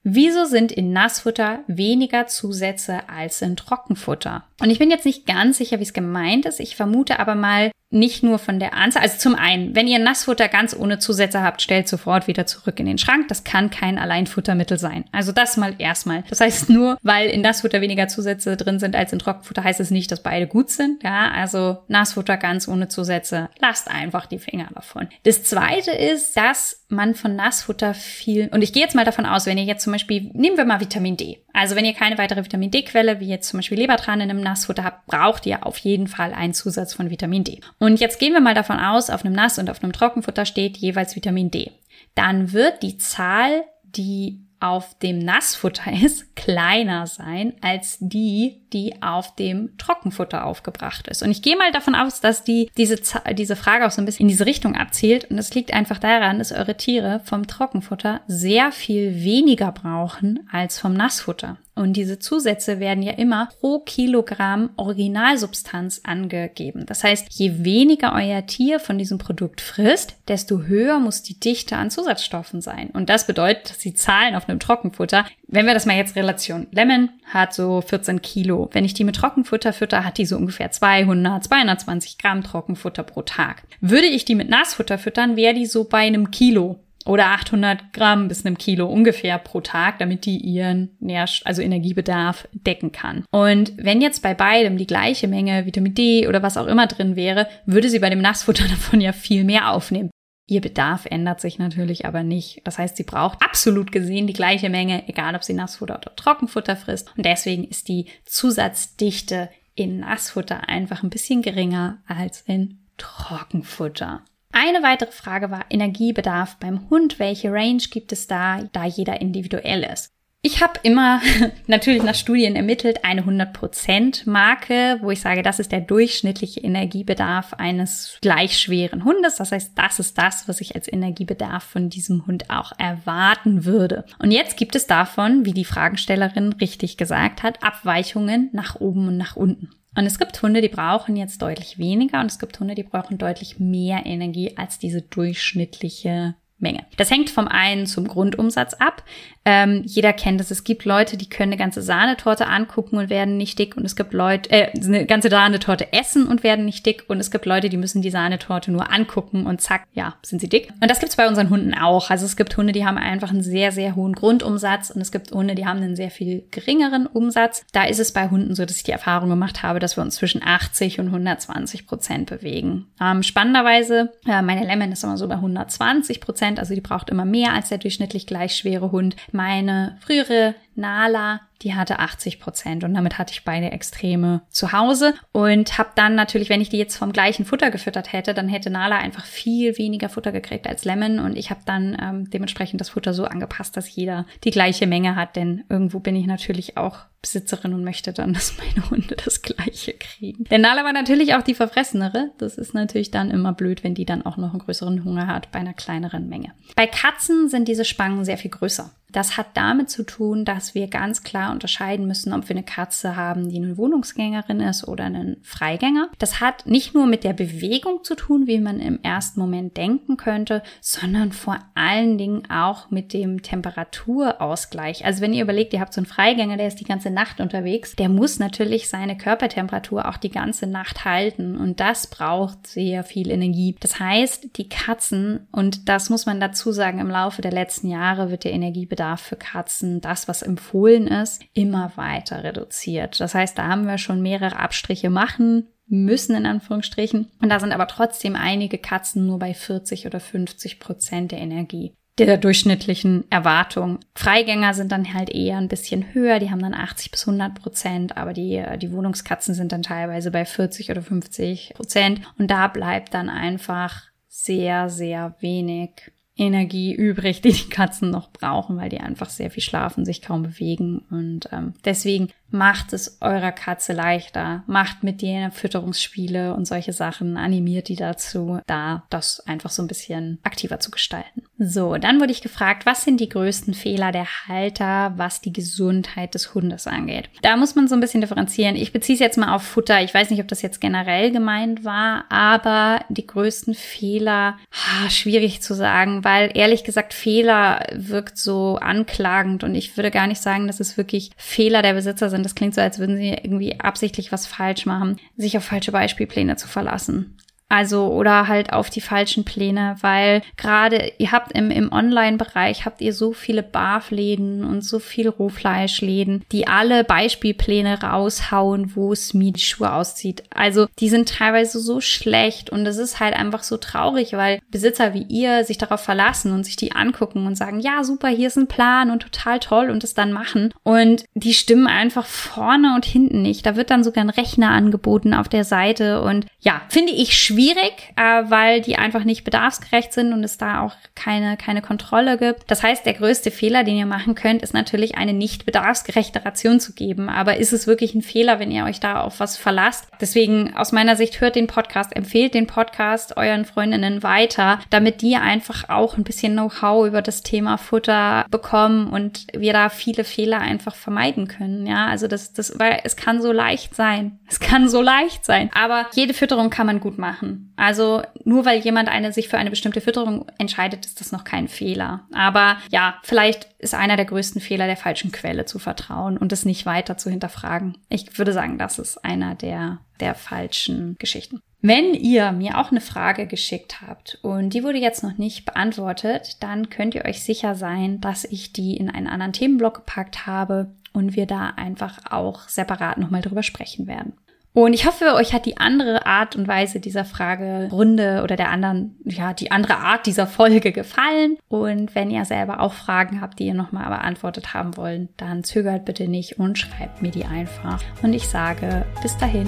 Wieso 0.03 0.45
sind 0.45 0.71
in 0.71 0.93
Nassfutter 0.93 1.63
weniger 1.67 2.25
Zusätze 2.25 3.07
als 3.07 3.43
in 3.43 3.55
Trockenfutter? 3.55 4.45
Und 4.59 4.71
ich 4.71 4.79
bin 4.79 4.89
jetzt 4.89 5.05
nicht 5.05 5.27
ganz 5.27 5.59
sicher, 5.59 5.77
wie 5.77 5.83
es 5.83 5.93
gemeint 5.93 6.45
ist. 6.45 6.59
Ich 6.59 6.75
vermute 6.75 7.19
aber 7.19 7.35
mal, 7.35 7.71
nicht 7.91 8.23
nur 8.23 8.39
von 8.39 8.59
der 8.59 8.73
Anzahl. 8.73 9.03
Also 9.03 9.17
zum 9.17 9.35
einen, 9.35 9.75
wenn 9.75 9.87
ihr 9.87 9.99
Nassfutter 9.99 10.47
ganz 10.47 10.75
ohne 10.75 10.99
Zusätze 10.99 11.41
habt, 11.41 11.61
stellt 11.61 11.87
sofort 11.87 12.27
wieder 12.27 12.45
zurück 12.45 12.79
in 12.79 12.85
den 12.85 12.97
Schrank. 12.97 13.27
Das 13.27 13.43
kann 13.43 13.69
kein 13.69 13.97
Alleinfuttermittel 13.97 14.79
sein. 14.79 15.05
Also 15.11 15.31
das 15.31 15.57
mal 15.57 15.75
erstmal. 15.77 16.23
Das 16.29 16.39
heißt 16.39 16.69
nur, 16.69 16.97
weil 17.03 17.29
in 17.29 17.41
Nassfutter 17.41 17.81
weniger 17.81 18.07
Zusätze 18.07 18.57
drin 18.57 18.79
sind 18.79 18.95
als 18.95 19.13
in 19.13 19.19
Trockenfutter, 19.19 19.63
heißt 19.63 19.79
es 19.79 19.91
nicht, 19.91 20.11
dass 20.11 20.23
beide 20.23 20.47
gut 20.47 20.69
sind. 20.69 21.03
Ja, 21.03 21.31
also 21.31 21.79
Nassfutter 21.87 22.37
ganz 22.37 22.67
ohne 22.67 22.87
Zusätze. 22.87 23.49
Lasst 23.59 23.89
einfach 23.89 24.25
die 24.25 24.39
Finger 24.39 24.69
davon. 24.73 25.09
Das 25.23 25.43
zweite 25.43 25.91
ist, 25.91 26.35
dass 26.37 26.85
man 26.87 27.15
von 27.15 27.35
Nassfutter 27.35 27.93
viel, 27.93 28.49
und 28.51 28.61
ich 28.61 28.73
gehe 28.73 28.83
jetzt 28.83 28.95
mal 28.95 29.05
davon 29.05 29.25
aus, 29.25 29.45
wenn 29.45 29.57
ihr 29.57 29.63
jetzt 29.63 29.83
zum 29.83 29.93
Beispiel, 29.93 30.29
nehmen 30.33 30.57
wir 30.57 30.65
mal 30.65 30.79
Vitamin 30.79 31.17
D. 31.17 31.39
Also 31.53 31.75
wenn 31.75 31.85
ihr 31.85 31.93
keine 31.93 32.17
weitere 32.17 32.43
Vitamin 32.43 32.71
D-Quelle, 32.71 33.19
wie 33.19 33.27
jetzt 33.27 33.49
zum 33.49 33.59
Beispiel 33.59 33.79
Lebertran 33.79 34.21
in 34.21 34.29
einem 34.29 34.41
Nassfutter 34.41 34.83
habt, 34.83 35.05
braucht 35.07 35.45
ihr 35.45 35.65
auf 35.65 35.77
jeden 35.77 36.07
Fall 36.07 36.33
einen 36.33 36.53
Zusatz 36.53 36.93
von 36.93 37.09
Vitamin 37.09 37.43
D. 37.43 37.61
Und 37.79 37.99
jetzt 37.99 38.19
gehen 38.19 38.33
wir 38.33 38.41
mal 38.41 38.53
davon 38.53 38.79
aus, 38.79 39.09
auf 39.09 39.25
einem 39.25 39.33
Nass- 39.33 39.59
und 39.59 39.69
auf 39.69 39.83
einem 39.83 39.93
Trockenfutter 39.93 40.45
steht 40.45 40.77
jeweils 40.77 41.15
Vitamin 41.15 41.51
D. 41.51 41.71
Dann 42.15 42.51
wird 42.51 42.83
die 42.83 42.97
Zahl, 42.97 43.63
die 43.83 44.40
auf 44.61 44.97
dem 44.99 45.19
Nassfutter 45.19 45.91
ist, 45.91 46.35
kleiner 46.35 47.07
sein 47.07 47.53
als 47.61 47.97
die, 47.99 48.61
die 48.73 49.01
auf 49.01 49.35
dem 49.35 49.77
Trockenfutter 49.77 50.45
aufgebracht 50.45 51.07
ist. 51.07 51.23
Und 51.23 51.31
ich 51.31 51.41
gehe 51.41 51.57
mal 51.57 51.71
davon 51.71 51.95
aus, 51.95 52.21
dass 52.21 52.43
die, 52.43 52.69
diese, 52.77 52.99
diese 53.33 53.55
Frage 53.55 53.85
auch 53.85 53.91
so 53.91 54.01
ein 54.01 54.05
bisschen 54.05 54.23
in 54.23 54.29
diese 54.29 54.45
Richtung 54.45 54.75
abzielt. 54.75 55.25
Und 55.25 55.37
das 55.37 55.53
liegt 55.53 55.73
einfach 55.73 55.97
daran, 55.97 56.39
dass 56.39 56.51
eure 56.51 56.77
Tiere 56.77 57.21
vom 57.25 57.47
Trockenfutter 57.47 58.21
sehr 58.27 58.71
viel 58.71 59.23
weniger 59.23 59.71
brauchen 59.71 60.47
als 60.51 60.79
vom 60.79 60.93
Nassfutter. 60.93 61.57
Und 61.73 61.93
diese 61.93 62.19
Zusätze 62.19 62.79
werden 62.79 63.01
ja 63.01 63.13
immer 63.13 63.49
pro 63.59 63.79
Kilogramm 63.79 64.71
Originalsubstanz 64.75 66.01
angegeben. 66.03 66.85
Das 66.85 67.03
heißt, 67.03 67.27
je 67.29 67.63
weniger 67.63 68.13
euer 68.13 68.45
Tier 68.45 68.79
von 68.79 68.97
diesem 68.97 69.17
Produkt 69.17 69.61
frisst, 69.61 70.17
desto 70.27 70.63
höher 70.63 70.99
muss 70.99 71.23
die 71.23 71.39
Dichte 71.39 71.77
an 71.77 71.89
Zusatzstoffen 71.89 72.61
sein. 72.61 72.89
Und 72.91 73.09
das 73.09 73.25
bedeutet, 73.25 73.69
dass 73.69 73.77
die 73.79 73.93
Zahlen 73.93 74.35
auf 74.35 74.49
einem 74.49 74.59
Trockenfutter, 74.59 75.25
wenn 75.47 75.65
wir 75.65 75.73
das 75.73 75.85
mal 75.85 75.95
jetzt 75.95 76.15
Relation, 76.15 76.67
Lemon 76.71 77.09
hat 77.25 77.53
so 77.53 77.81
14 77.81 78.21
Kilo. 78.21 78.69
Wenn 78.73 78.85
ich 78.85 78.93
die 78.93 79.05
mit 79.05 79.15
Trockenfutter 79.15 79.71
fütter, 79.71 80.03
hat 80.03 80.17
die 80.17 80.25
so 80.25 80.37
ungefähr 80.37 80.71
200, 80.71 81.43
220 81.45 82.17
Gramm 82.17 82.43
Trockenfutter 82.43 83.03
pro 83.03 83.21
Tag. 83.21 83.63
Würde 83.79 84.07
ich 84.07 84.25
die 84.25 84.35
mit 84.35 84.49
Nassfutter 84.49 84.97
füttern, 84.97 85.37
wäre 85.37 85.53
die 85.53 85.65
so 85.65 85.85
bei 85.85 85.99
einem 85.99 86.31
Kilo 86.31 86.79
oder 87.05 87.27
800 87.27 87.93
Gramm 87.93 88.27
bis 88.27 88.45
einem 88.45 88.57
Kilo 88.57 88.87
ungefähr 88.87 89.37
pro 89.37 89.61
Tag, 89.61 89.99
damit 89.99 90.25
die 90.25 90.37
ihren 90.37 90.95
Nährst 90.99 91.45
also 91.45 91.61
Energiebedarf 91.61 92.47
decken 92.53 92.91
kann. 92.91 93.23
Und 93.31 93.73
wenn 93.77 94.01
jetzt 94.01 94.21
bei 94.21 94.33
beidem 94.33 94.77
die 94.77 94.87
gleiche 94.87 95.27
Menge 95.27 95.65
Vitamin 95.65 95.93
D 95.93 96.27
oder 96.27 96.43
was 96.43 96.57
auch 96.57 96.67
immer 96.67 96.87
drin 96.87 97.15
wäre, 97.15 97.47
würde 97.65 97.89
sie 97.89 97.99
bei 97.99 98.09
dem 98.09 98.21
Nassfutter 98.21 98.67
davon 98.69 99.01
ja 99.01 99.11
viel 99.13 99.43
mehr 99.43 99.71
aufnehmen. 99.71 100.11
Ihr 100.47 100.59
Bedarf 100.59 101.05
ändert 101.05 101.39
sich 101.39 101.59
natürlich 101.59 102.05
aber 102.05 102.23
nicht. 102.23 102.59
Das 102.65 102.77
heißt, 102.77 102.97
sie 102.97 103.03
braucht 103.03 103.41
absolut 103.41 103.91
gesehen 103.91 104.27
die 104.27 104.33
gleiche 104.33 104.69
Menge, 104.69 105.07
egal 105.07 105.33
ob 105.35 105.45
sie 105.45 105.53
Nassfutter 105.53 105.95
oder 105.95 106.13
Trockenfutter 106.15 106.75
frisst. 106.75 107.09
Und 107.15 107.25
deswegen 107.25 107.63
ist 107.63 107.87
die 107.87 108.07
Zusatzdichte 108.25 109.49
in 109.75 109.99
Nassfutter 109.99 110.67
einfach 110.67 111.03
ein 111.03 111.09
bisschen 111.09 111.41
geringer 111.41 112.03
als 112.05 112.41
in 112.41 112.79
Trockenfutter. 112.97 114.25
Eine 114.51 114.83
weitere 114.83 115.11
Frage 115.11 115.49
war 115.49 115.65
Energiebedarf 115.69 116.57
beim 116.57 116.89
Hund. 116.89 117.19
Welche 117.19 117.51
Range 117.51 117.81
gibt 117.89 118.11
es 118.11 118.27
da, 118.27 118.63
da 118.73 118.85
jeder 118.85 119.21
individuell 119.21 119.83
ist? 119.83 120.11
Ich 120.43 120.61
habe 120.61 120.79
immer 120.81 121.21
natürlich 121.67 122.01
nach 122.01 122.15
Studien 122.15 122.55
ermittelt 122.55 123.05
eine 123.05 123.21
100% 123.21 124.27
Marke, 124.27 124.97
wo 125.01 125.11
ich 125.11 125.21
sage, 125.21 125.43
das 125.43 125.59
ist 125.59 125.71
der 125.71 125.81
durchschnittliche 125.81 126.61
Energiebedarf 126.61 127.53
eines 127.53 128.17
gleich 128.21 128.57
schweren 128.57 129.05
Hundes. 129.05 129.35
Das 129.35 129.51
heißt, 129.51 129.73
das 129.75 129.99
ist 129.99 130.17
das, 130.17 130.47
was 130.47 130.59
ich 130.59 130.75
als 130.75 130.91
Energiebedarf 130.91 131.63
von 131.63 131.89
diesem 131.89 132.25
Hund 132.25 132.49
auch 132.49 132.71
erwarten 132.79 133.65
würde. 133.65 134.03
Und 134.17 134.31
jetzt 134.31 134.57
gibt 134.57 134.75
es 134.75 134.87
davon, 134.87 135.45
wie 135.45 135.53
die 135.53 135.65
Fragestellerin 135.65 136.53
richtig 136.53 136.97
gesagt 136.97 137.43
hat, 137.43 137.63
Abweichungen 137.63 138.49
nach 138.51 138.81
oben 138.81 139.09
und 139.09 139.17
nach 139.17 139.35
unten. 139.35 139.69
Und 139.95 140.05
es 140.05 140.17
gibt 140.17 140.41
Hunde, 140.41 140.61
die 140.61 140.69
brauchen 140.69 141.17
jetzt 141.17 141.41
deutlich 141.41 141.77
weniger 141.77 142.21
und 142.21 142.27
es 142.27 142.39
gibt 142.39 142.59
Hunde, 142.59 142.75
die 142.75 142.83
brauchen 142.83 143.17
deutlich 143.17 143.59
mehr 143.59 144.05
Energie 144.05 144.55
als 144.57 144.79
diese 144.79 145.01
durchschnittliche 145.01 146.35
Menge. 146.61 146.85
Das 146.97 147.11
hängt 147.11 147.29
vom 147.29 147.47
einen 147.47 147.85
zum 147.85 148.07
Grundumsatz 148.07 148.73
ab. 148.75 149.03
Ähm, 149.43 149.81
jeder 149.85 150.13
kennt 150.13 150.39
es. 150.39 150.51
Es 150.51 150.63
gibt 150.63 150.85
Leute, 150.85 151.17
die 151.17 151.27
können 151.27 151.51
eine 151.51 151.59
ganze 151.59 151.81
Sahnetorte 151.81 152.47
angucken 152.47 152.97
und 152.97 153.09
werden 153.09 153.37
nicht 153.37 153.57
dick. 153.57 153.75
Und 153.75 153.85
es 153.85 153.95
gibt 153.95 154.13
Leute, 154.13 154.49
äh, 154.51 154.71
eine 154.75 155.05
ganze 155.05 155.29
Sahnetorte 155.29 155.91
essen 155.93 156.27
und 156.27 156.43
werden 156.43 156.65
nicht 156.65 156.85
dick. 156.85 157.05
Und 157.07 157.19
es 157.19 157.31
gibt 157.31 157.45
Leute, 157.45 157.69
die 157.69 157.77
müssen 157.77 158.01
die 158.01 158.11
Sahnetorte 158.11 158.71
nur 158.71 158.91
angucken 158.91 159.47
und 159.47 159.59
zack, 159.59 159.87
ja, 159.93 160.15
sind 160.21 160.39
sie 160.39 160.49
dick. 160.49 160.69
Und 160.79 160.91
das 160.91 160.99
gibt's 160.99 161.15
bei 161.15 161.27
unseren 161.27 161.49
Hunden 161.49 161.73
auch. 161.73 162.11
Also 162.11 162.25
es 162.25 162.35
gibt 162.35 162.55
Hunde, 162.55 162.71
die 162.71 162.85
haben 162.85 162.97
einfach 162.97 163.31
einen 163.31 163.41
sehr, 163.41 163.71
sehr 163.71 163.95
hohen 163.95 164.13
Grundumsatz 164.13 164.91
und 164.91 165.01
es 165.01 165.11
gibt 165.11 165.31
Hunde, 165.31 165.55
die 165.55 165.65
haben 165.65 165.77
einen 165.77 165.95
sehr 165.95 166.11
viel 166.11 166.45
geringeren 166.51 167.07
Umsatz. 167.07 167.65
Da 167.73 167.85
ist 167.85 167.99
es 167.99 168.13
bei 168.13 168.29
Hunden 168.29 168.53
so, 168.53 168.65
dass 168.65 168.77
ich 168.77 168.83
die 168.83 168.91
Erfahrung 168.91 169.29
gemacht 169.29 169.63
habe, 169.63 169.79
dass 169.79 169.97
wir 169.97 170.03
uns 170.03 170.15
zwischen 170.15 170.43
80 170.43 170.99
und 170.99 171.07
120 171.07 171.87
Prozent 171.87 172.29
bewegen. 172.29 172.87
Ähm, 173.01 173.23
spannenderweise, 173.23 174.11
äh, 174.27 174.41
meine 174.41 174.65
Lemon 174.65 174.91
ist 174.91 175.03
immer 175.03 175.17
so 175.17 175.27
bei 175.27 175.35
120 175.35 176.21
Prozent, 176.21 176.50
also 176.59 176.73
die 176.73 176.81
braucht 176.81 177.09
immer 177.09 177.25
mehr 177.25 177.53
als 177.53 177.69
der 177.69 177.77
durchschnittlich 177.77 178.27
gleich 178.27 178.55
schwere 178.55 178.91
Hund. 178.91 179.15
Meine 179.31 179.97
frühere 180.01 180.55
Nala 180.75 181.41
die 181.63 181.75
hatte 181.75 181.99
80 181.99 182.39
Prozent 182.39 182.83
und 182.83 182.93
damit 182.93 183.17
hatte 183.17 183.33
ich 183.33 183.43
beide 183.43 183.71
Extreme 183.71 184.41
zu 184.49 184.71
Hause 184.71 185.13
und 185.31 185.77
habe 185.77 185.91
dann 185.95 186.15
natürlich, 186.15 186.49
wenn 186.49 186.61
ich 186.61 186.69
die 186.69 186.77
jetzt 186.77 186.97
vom 186.97 187.13
gleichen 187.13 187.45
Futter 187.45 187.71
gefüttert 187.71 188.11
hätte, 188.13 188.33
dann 188.33 188.47
hätte 188.47 188.69
Nala 188.69 188.97
einfach 188.97 189.25
viel 189.25 189.77
weniger 189.77 190.09
Futter 190.09 190.31
gekriegt 190.31 190.67
als 190.67 190.85
Lemon 190.85 191.19
und 191.19 191.37
ich 191.37 191.49
habe 191.49 191.61
dann 191.65 191.97
ähm, 192.01 192.29
dementsprechend 192.29 192.81
das 192.81 192.89
Futter 192.89 193.13
so 193.13 193.25
angepasst, 193.25 193.77
dass 193.77 193.93
jeder 193.93 194.25
die 194.43 194.51
gleiche 194.51 194.87
Menge 194.87 195.15
hat, 195.15 195.35
denn 195.35 195.63
irgendwo 195.69 195.99
bin 195.99 196.15
ich 196.15 196.25
natürlich 196.25 196.77
auch 196.77 196.99
Besitzerin 197.21 197.73
und 197.75 197.83
möchte 197.83 198.13
dann, 198.13 198.33
dass 198.33 198.57
meine 198.57 198.89
Hunde 198.89 199.15
das 199.23 199.41
gleiche 199.41 199.93
kriegen. 199.93 200.45
Denn 200.45 200.61
Nala 200.61 200.83
war 200.83 200.93
natürlich 200.93 201.35
auch 201.35 201.43
die 201.43 201.53
Verfressenere. 201.53 202.31
Das 202.39 202.57
ist 202.57 202.73
natürlich 202.73 203.11
dann 203.11 203.29
immer 203.29 203.53
blöd, 203.53 203.83
wenn 203.83 203.93
die 203.93 204.05
dann 204.05 204.25
auch 204.25 204.37
noch 204.37 204.51
einen 204.51 204.59
größeren 204.59 205.03
Hunger 205.03 205.27
hat 205.27 205.51
bei 205.51 205.59
einer 205.59 205.73
kleineren 205.73 206.27
Menge. 206.27 206.53
Bei 206.75 206.87
Katzen 206.87 207.47
sind 207.47 207.67
diese 207.67 207.85
Spangen 207.85 208.25
sehr 208.25 208.39
viel 208.39 208.49
größer. 208.49 208.91
Das 209.11 209.37
hat 209.37 209.47
damit 209.55 209.89
zu 209.89 210.03
tun, 210.03 210.45
dass 210.45 210.75
wir 210.75 210.87
ganz 210.87 211.23
klar 211.23 211.51
unterscheiden 211.51 212.07
müssen, 212.07 212.33
ob 212.33 212.47
wir 212.47 212.55
eine 212.55 212.63
Katze 212.63 213.15
haben, 213.15 213.49
die 213.49 213.57
eine 213.57 213.77
Wohnungsgängerin 213.77 214.61
ist 214.61 214.87
oder 214.87 215.05
einen 215.05 215.37
Freigänger. 215.43 216.09
Das 216.17 216.39
hat 216.39 216.65
nicht 216.65 216.93
nur 216.93 217.05
mit 217.05 217.23
der 217.23 217.33
Bewegung 217.33 218.03
zu 218.03 218.15
tun, 218.15 218.47
wie 218.47 218.59
man 218.59 218.79
im 218.79 218.99
ersten 219.03 219.39
Moment 219.39 219.75
denken 219.77 220.17
könnte, 220.17 220.63
sondern 220.79 221.31
vor 221.31 221.59
allen 221.75 222.17
Dingen 222.17 222.49
auch 222.49 222.89
mit 222.89 223.13
dem 223.13 223.41
Temperaturausgleich. 223.41 225.05
Also 225.05 225.21
wenn 225.21 225.33
ihr 225.33 225.43
überlegt, 225.43 225.73
ihr 225.73 225.81
habt 225.81 225.93
so 225.93 225.99
einen 225.99 226.05
Freigänger, 226.05 226.57
der 226.57 226.67
ist 226.67 226.79
die 226.79 226.85
ganze 226.85 227.09
Nacht 227.09 227.41
unterwegs, 227.41 227.95
der 227.95 228.09
muss 228.09 228.39
natürlich 228.39 228.89
seine 228.89 229.17
Körpertemperatur 229.17 230.07
auch 230.07 230.17
die 230.17 230.31
ganze 230.31 230.67
Nacht 230.67 231.05
halten 231.05 231.57
und 231.57 231.79
das 231.79 232.07
braucht 232.07 232.67
sehr 232.67 233.03
viel 233.03 233.29
Energie. 233.29 233.75
Das 233.79 233.99
heißt, 233.99 234.57
die 234.57 234.69
Katzen, 234.69 235.47
und 235.51 235.89
das 235.89 236.09
muss 236.09 236.25
man 236.25 236.39
dazu 236.39 236.71
sagen, 236.71 236.99
im 236.99 237.09
Laufe 237.09 237.41
der 237.41 237.51
letzten 237.51 237.89
Jahre 237.89 238.31
wird 238.31 238.43
der 238.43 238.53
Energiebedarf 238.53 239.00
Bedarf 239.01 239.21
für 239.21 239.35
Katzen, 239.35 239.99
das, 239.99 240.27
was 240.27 240.43
empfohlen 240.43 241.07
ist, 241.07 241.41
immer 241.53 241.91
weiter 241.95 242.43
reduziert. 242.43 243.19
Das 243.19 243.33
heißt, 243.33 243.57
da 243.57 243.67
haben 243.67 243.87
wir 243.87 243.97
schon 243.97 244.21
mehrere 244.21 244.57
Abstriche 244.57 245.09
machen 245.09 245.69
müssen, 245.87 246.35
in 246.35 246.45
Anführungsstrichen. 246.45 247.31
Und 247.41 247.49
da 247.49 247.59
sind 247.59 247.71
aber 247.71 247.87
trotzdem 247.87 248.35
einige 248.35 248.77
Katzen 248.77 249.25
nur 249.25 249.39
bei 249.39 249.55
40 249.55 250.05
oder 250.05 250.19
50 250.19 250.79
Prozent 250.79 251.31
der 251.31 251.39
Energie 251.39 251.95
der 252.19 252.37
durchschnittlichen 252.37 253.23
Erwartung. 253.31 253.97
Freigänger 254.13 254.75
sind 254.75 254.91
dann 254.91 255.11
halt 255.11 255.31
eher 255.31 255.57
ein 255.57 255.69
bisschen 255.69 256.13
höher, 256.13 256.37
die 256.37 256.51
haben 256.51 256.61
dann 256.61 256.75
80 256.75 257.09
bis 257.09 257.27
100 257.27 257.55
Prozent, 257.55 258.17
aber 258.17 258.33
die, 258.33 258.63
die 258.79 258.91
Wohnungskatzen 258.91 259.55
sind 259.55 259.71
dann 259.71 259.81
teilweise 259.81 260.29
bei 260.29 260.45
40 260.45 260.91
oder 260.91 261.01
50 261.01 261.73
Prozent 261.73 262.21
und 262.37 262.51
da 262.51 262.67
bleibt 262.67 263.15
dann 263.15 263.29
einfach 263.29 264.03
sehr, 264.27 264.89
sehr 264.89 265.35
wenig 265.39 266.11
Energie 266.37 266.93
übrig, 266.93 267.41
die 267.41 267.51
die 267.51 267.69
Katzen 267.69 268.09
noch 268.09 268.31
brauchen, 268.31 268.77
weil 268.77 268.89
die 268.89 268.99
einfach 268.99 269.29
sehr 269.29 269.51
viel 269.51 269.63
schlafen, 269.63 270.05
sich 270.05 270.21
kaum 270.21 270.43
bewegen. 270.43 270.99
Und 271.09 271.49
ähm, 271.51 271.73
deswegen 271.83 272.29
macht 272.51 272.93
es 272.93 273.17
eurer 273.21 273.51
Katze 273.51 273.93
leichter, 273.93 274.63
macht 274.67 275.03
mit 275.03 275.21
denen 275.21 275.51
Fütterungsspiele 275.51 276.53
und 276.53 276.65
solche 276.65 276.93
Sachen, 276.93 277.37
animiert 277.37 277.87
die 277.87 277.95
dazu, 277.95 278.59
da 278.67 279.03
das 279.09 279.45
einfach 279.47 279.69
so 279.69 279.81
ein 279.81 279.87
bisschen 279.87 280.39
aktiver 280.43 280.79
zu 280.79 280.91
gestalten. 280.91 281.43
So, 281.57 281.95
dann 281.97 282.19
wurde 282.19 282.31
ich 282.31 282.41
gefragt, 282.41 282.85
was 282.85 283.03
sind 283.03 283.19
die 283.19 283.29
größten 283.29 283.73
Fehler 283.73 284.11
der 284.11 284.27
Halter, 284.47 285.13
was 285.17 285.41
die 285.41 285.53
Gesundheit 285.53 286.33
des 286.33 286.55
Hundes 286.55 286.87
angeht. 286.87 287.29
Da 287.43 287.55
muss 287.55 287.75
man 287.75 287.87
so 287.87 287.93
ein 287.93 287.99
bisschen 287.99 288.21
differenzieren. 288.21 288.75
Ich 288.75 288.91
beziehe 288.91 289.13
es 289.13 289.19
jetzt 289.19 289.37
mal 289.37 289.53
auf 289.53 289.61
Futter. 289.61 290.01
Ich 290.01 290.13
weiß 290.13 290.31
nicht, 290.31 290.41
ob 290.41 290.47
das 290.47 290.63
jetzt 290.63 290.81
generell 290.81 291.31
gemeint 291.31 291.85
war, 291.85 292.25
aber 292.29 293.05
die 293.09 293.27
größten 293.27 293.75
Fehler, 293.75 294.57
ha, 294.71 295.09
schwierig 295.09 295.61
zu 295.61 295.75
sagen, 295.75 296.23
weil 296.23 296.51
ehrlich 296.55 296.83
gesagt 296.83 297.13
Fehler 297.13 297.85
wirkt 297.93 298.37
so 298.37 298.77
anklagend 298.77 299.63
und 299.63 299.75
ich 299.75 299.95
würde 299.97 300.09
gar 300.09 300.25
nicht 300.27 300.41
sagen, 300.41 300.65
dass 300.65 300.79
es 300.79 300.97
wirklich 300.97 301.31
Fehler 301.37 301.83
der 301.83 301.93
Besitzer 301.93 302.29
sind 302.31 302.40
und 302.41 302.45
das 302.45 302.55
klingt 302.55 302.73
so, 302.73 302.81
als 302.81 302.97
würden 302.97 303.17
sie 303.17 303.29
irgendwie 303.29 303.79
absichtlich 303.79 304.31
was 304.31 304.47
falsch 304.47 304.87
machen, 304.87 305.17
sich 305.37 305.57
auf 305.57 305.63
falsche 305.63 305.91
Beispielpläne 305.91 306.55
zu 306.55 306.67
verlassen. 306.67 307.37
Also 307.71 308.07
oder 308.07 308.49
halt 308.49 308.73
auf 308.73 308.89
die 308.89 308.99
falschen 308.99 309.45
Pläne, 309.45 309.95
weil 310.01 310.41
gerade 310.57 311.13
ihr 311.19 311.31
habt 311.31 311.53
im, 311.53 311.71
im 311.71 311.89
Online-Bereich 311.89 312.83
habt 312.83 312.99
ihr 312.99 313.13
so 313.13 313.31
viele 313.31 313.63
Barfläden 313.63 314.65
und 314.65 314.81
so 314.81 314.99
viel 314.99 315.29
Rohfleischläden, 315.29 316.43
die 316.51 316.67
alle 316.67 317.05
Beispielpläne 317.05 318.01
raushauen, 318.01 318.93
wo 318.97 319.13
es 319.13 319.33
mir 319.33 319.53
die 319.53 319.61
Schuhe 319.61 319.93
auszieht. 319.93 320.43
Also 320.53 320.87
die 320.99 321.07
sind 321.07 321.29
teilweise 321.29 321.79
so 321.79 322.01
schlecht 322.01 322.71
und 322.71 322.85
es 322.85 322.97
ist 322.97 323.21
halt 323.21 323.37
einfach 323.37 323.63
so 323.63 323.77
traurig, 323.77 324.33
weil 324.33 324.59
Besitzer 324.69 325.13
wie 325.13 325.25
ihr 325.29 325.63
sich 325.63 325.77
darauf 325.77 326.01
verlassen 326.01 326.51
und 326.51 326.65
sich 326.65 326.75
die 326.75 326.91
angucken 326.91 327.47
und 327.47 327.55
sagen, 327.55 327.79
ja 327.79 328.03
super, 328.03 328.27
hier 328.27 328.47
ist 328.47 328.57
ein 328.57 328.67
Plan 328.67 329.09
und 329.11 329.21
total 329.21 329.59
toll 329.59 329.89
und 329.89 330.03
es 330.03 330.13
dann 330.13 330.33
machen. 330.33 330.73
Und 330.83 331.23
die 331.35 331.53
stimmen 331.53 331.87
einfach 331.87 332.25
vorne 332.25 332.95
und 332.95 333.05
hinten 333.05 333.41
nicht. 333.41 333.65
Da 333.65 333.77
wird 333.77 333.91
dann 333.91 334.03
sogar 334.03 334.25
ein 334.25 334.29
Rechner 334.29 334.71
angeboten 334.71 335.33
auf 335.33 335.47
der 335.47 335.63
Seite 335.63 336.21
und 336.21 336.47
ja, 336.59 336.81
finde 336.89 337.13
ich 337.13 337.37
schwierig 337.37 337.60
schwierig, 337.61 338.13
äh, 338.15 338.43
weil 338.49 338.81
die 338.81 338.97
einfach 338.97 339.23
nicht 339.23 339.43
bedarfsgerecht 339.43 340.13
sind 340.13 340.33
und 340.33 340.43
es 340.43 340.57
da 340.57 340.81
auch 340.81 340.93
keine, 341.15 341.57
keine 341.57 341.81
Kontrolle 341.81 342.37
gibt. 342.37 342.69
Das 342.69 342.83
heißt, 342.83 343.05
der 343.05 343.13
größte 343.13 343.51
Fehler, 343.51 343.83
den 343.83 343.97
ihr 343.97 344.05
machen 344.05 344.35
könnt, 344.35 344.61
ist 344.61 344.73
natürlich 344.73 345.15
eine 345.15 345.33
nicht 345.33 345.65
bedarfsgerechte 345.65 346.43
Ration 346.43 346.79
zu 346.79 346.93
geben. 346.93 347.29
Aber 347.29 347.57
ist 347.57 347.73
es 347.73 347.87
wirklich 347.87 348.15
ein 348.15 348.21
Fehler, 348.21 348.59
wenn 348.59 348.71
ihr 348.71 348.85
euch 348.85 348.99
da 348.99 349.21
auf 349.21 349.39
was 349.39 349.57
verlasst? 349.57 350.07
Deswegen 350.19 350.75
aus 350.75 350.91
meiner 350.91 351.15
Sicht 351.15 351.41
hört 351.41 351.55
den 351.55 351.67
Podcast, 351.67 352.15
empfehlt 352.15 352.53
den 352.53 352.67
Podcast 352.67 353.37
euren 353.37 353.65
Freundinnen 353.65 354.23
weiter, 354.23 354.79
damit 354.89 355.21
die 355.21 355.35
einfach 355.35 355.89
auch 355.89 356.17
ein 356.17 356.23
bisschen 356.23 356.53
Know-how 356.53 357.07
über 357.07 357.21
das 357.21 357.43
Thema 357.43 357.77
Futter 357.77 358.45
bekommen 358.49 359.07
und 359.07 359.45
wir 359.53 359.73
da 359.73 359.89
viele 359.89 360.23
Fehler 360.23 360.59
einfach 360.59 360.95
vermeiden 360.95 361.47
können. 361.47 361.85
Ja, 361.85 362.07
also 362.07 362.27
das, 362.27 362.53
das, 362.53 362.79
weil 362.79 362.99
es 363.03 363.15
kann 363.15 363.41
so 363.41 363.51
leicht 363.51 363.95
sein. 363.95 364.39
Es 364.47 364.59
kann 364.59 364.89
so 364.89 365.01
leicht 365.01 365.45
sein. 365.45 365.69
Aber 365.73 366.07
jede 366.13 366.33
Fütterung 366.33 366.69
kann 366.69 366.87
man 366.87 366.99
gut 366.99 367.17
machen. 367.17 367.50
Also 367.75 368.21
nur 368.43 368.65
weil 368.65 368.79
jemand 368.79 369.09
eine 369.09 369.33
sich 369.33 369.47
für 369.47 369.57
eine 369.57 369.69
bestimmte 369.69 370.01
Fütterung 370.01 370.45
entscheidet, 370.57 371.05
ist 371.05 371.19
das 371.19 371.31
noch 371.31 371.43
kein 371.43 371.67
Fehler. 371.67 372.27
Aber 372.33 372.77
ja, 372.89 373.15
vielleicht 373.23 373.67
ist 373.79 373.93
einer 373.93 374.17
der 374.17 374.25
größten 374.25 374.61
Fehler 374.61 374.87
der 374.87 374.97
falschen 374.97 375.31
Quelle 375.31 375.65
zu 375.65 375.79
vertrauen 375.79 376.37
und 376.37 376.51
es 376.51 376.65
nicht 376.65 376.85
weiter 376.85 377.17
zu 377.17 377.29
hinterfragen. 377.29 377.97
Ich 378.09 378.37
würde 378.37 378.53
sagen, 378.53 378.77
das 378.77 378.99
ist 378.99 379.23
einer 379.23 379.55
der, 379.55 379.99
der 380.19 380.35
falschen 380.35 381.15
Geschichten. 381.19 381.61
Wenn 381.81 382.13
ihr 382.13 382.51
mir 382.51 382.77
auch 382.77 382.91
eine 382.91 383.01
Frage 383.01 383.47
geschickt 383.47 384.01
habt 384.01 384.37
und 384.43 384.69
die 384.75 384.83
wurde 384.83 384.99
jetzt 384.99 385.23
noch 385.23 385.39
nicht 385.39 385.65
beantwortet, 385.65 386.57
dann 386.61 386.91
könnt 386.91 387.15
ihr 387.15 387.25
euch 387.25 387.41
sicher 387.43 387.73
sein, 387.73 388.21
dass 388.21 388.45
ich 388.45 388.71
die 388.71 388.95
in 388.95 389.09
einen 389.09 389.27
anderen 389.27 389.53
Themenblock 389.53 389.95
gepackt 389.95 390.45
habe 390.45 390.91
und 391.11 391.35
wir 391.35 391.47
da 391.47 391.73
einfach 391.75 392.19
auch 392.29 392.69
separat 392.69 393.17
nochmal 393.17 393.41
drüber 393.41 393.63
sprechen 393.63 394.05
werden. 394.05 394.33
Und 394.73 394.93
ich 394.93 395.05
hoffe, 395.05 395.33
euch 395.35 395.53
hat 395.53 395.65
die 395.65 395.77
andere 395.77 396.25
Art 396.25 396.55
und 396.55 396.67
Weise 396.67 397.01
dieser 397.01 397.25
Fragerunde 397.25 398.41
oder 398.43 398.55
der 398.55 398.69
anderen, 398.69 399.17
ja, 399.25 399.53
die 399.53 399.71
andere 399.71 399.97
Art 399.97 400.25
dieser 400.25 400.47
Folge 400.47 400.93
gefallen. 400.93 401.57
Und 401.67 402.15
wenn 402.15 402.31
ihr 402.31 402.45
selber 402.45 402.79
auch 402.79 402.93
Fragen 402.93 403.41
habt, 403.41 403.59
die 403.59 403.67
ihr 403.67 403.73
nochmal 403.73 404.07
beantwortet 404.07 404.73
haben 404.73 404.95
wollen, 404.95 405.29
dann 405.35 405.63
zögert 405.63 406.05
bitte 406.05 406.27
nicht 406.27 406.57
und 406.57 406.77
schreibt 406.77 407.21
mir 407.21 407.31
die 407.31 407.45
einfach. 407.45 408.01
Und 408.21 408.33
ich 408.33 408.47
sage 408.47 409.05
bis 409.21 409.37
dahin. 409.37 409.67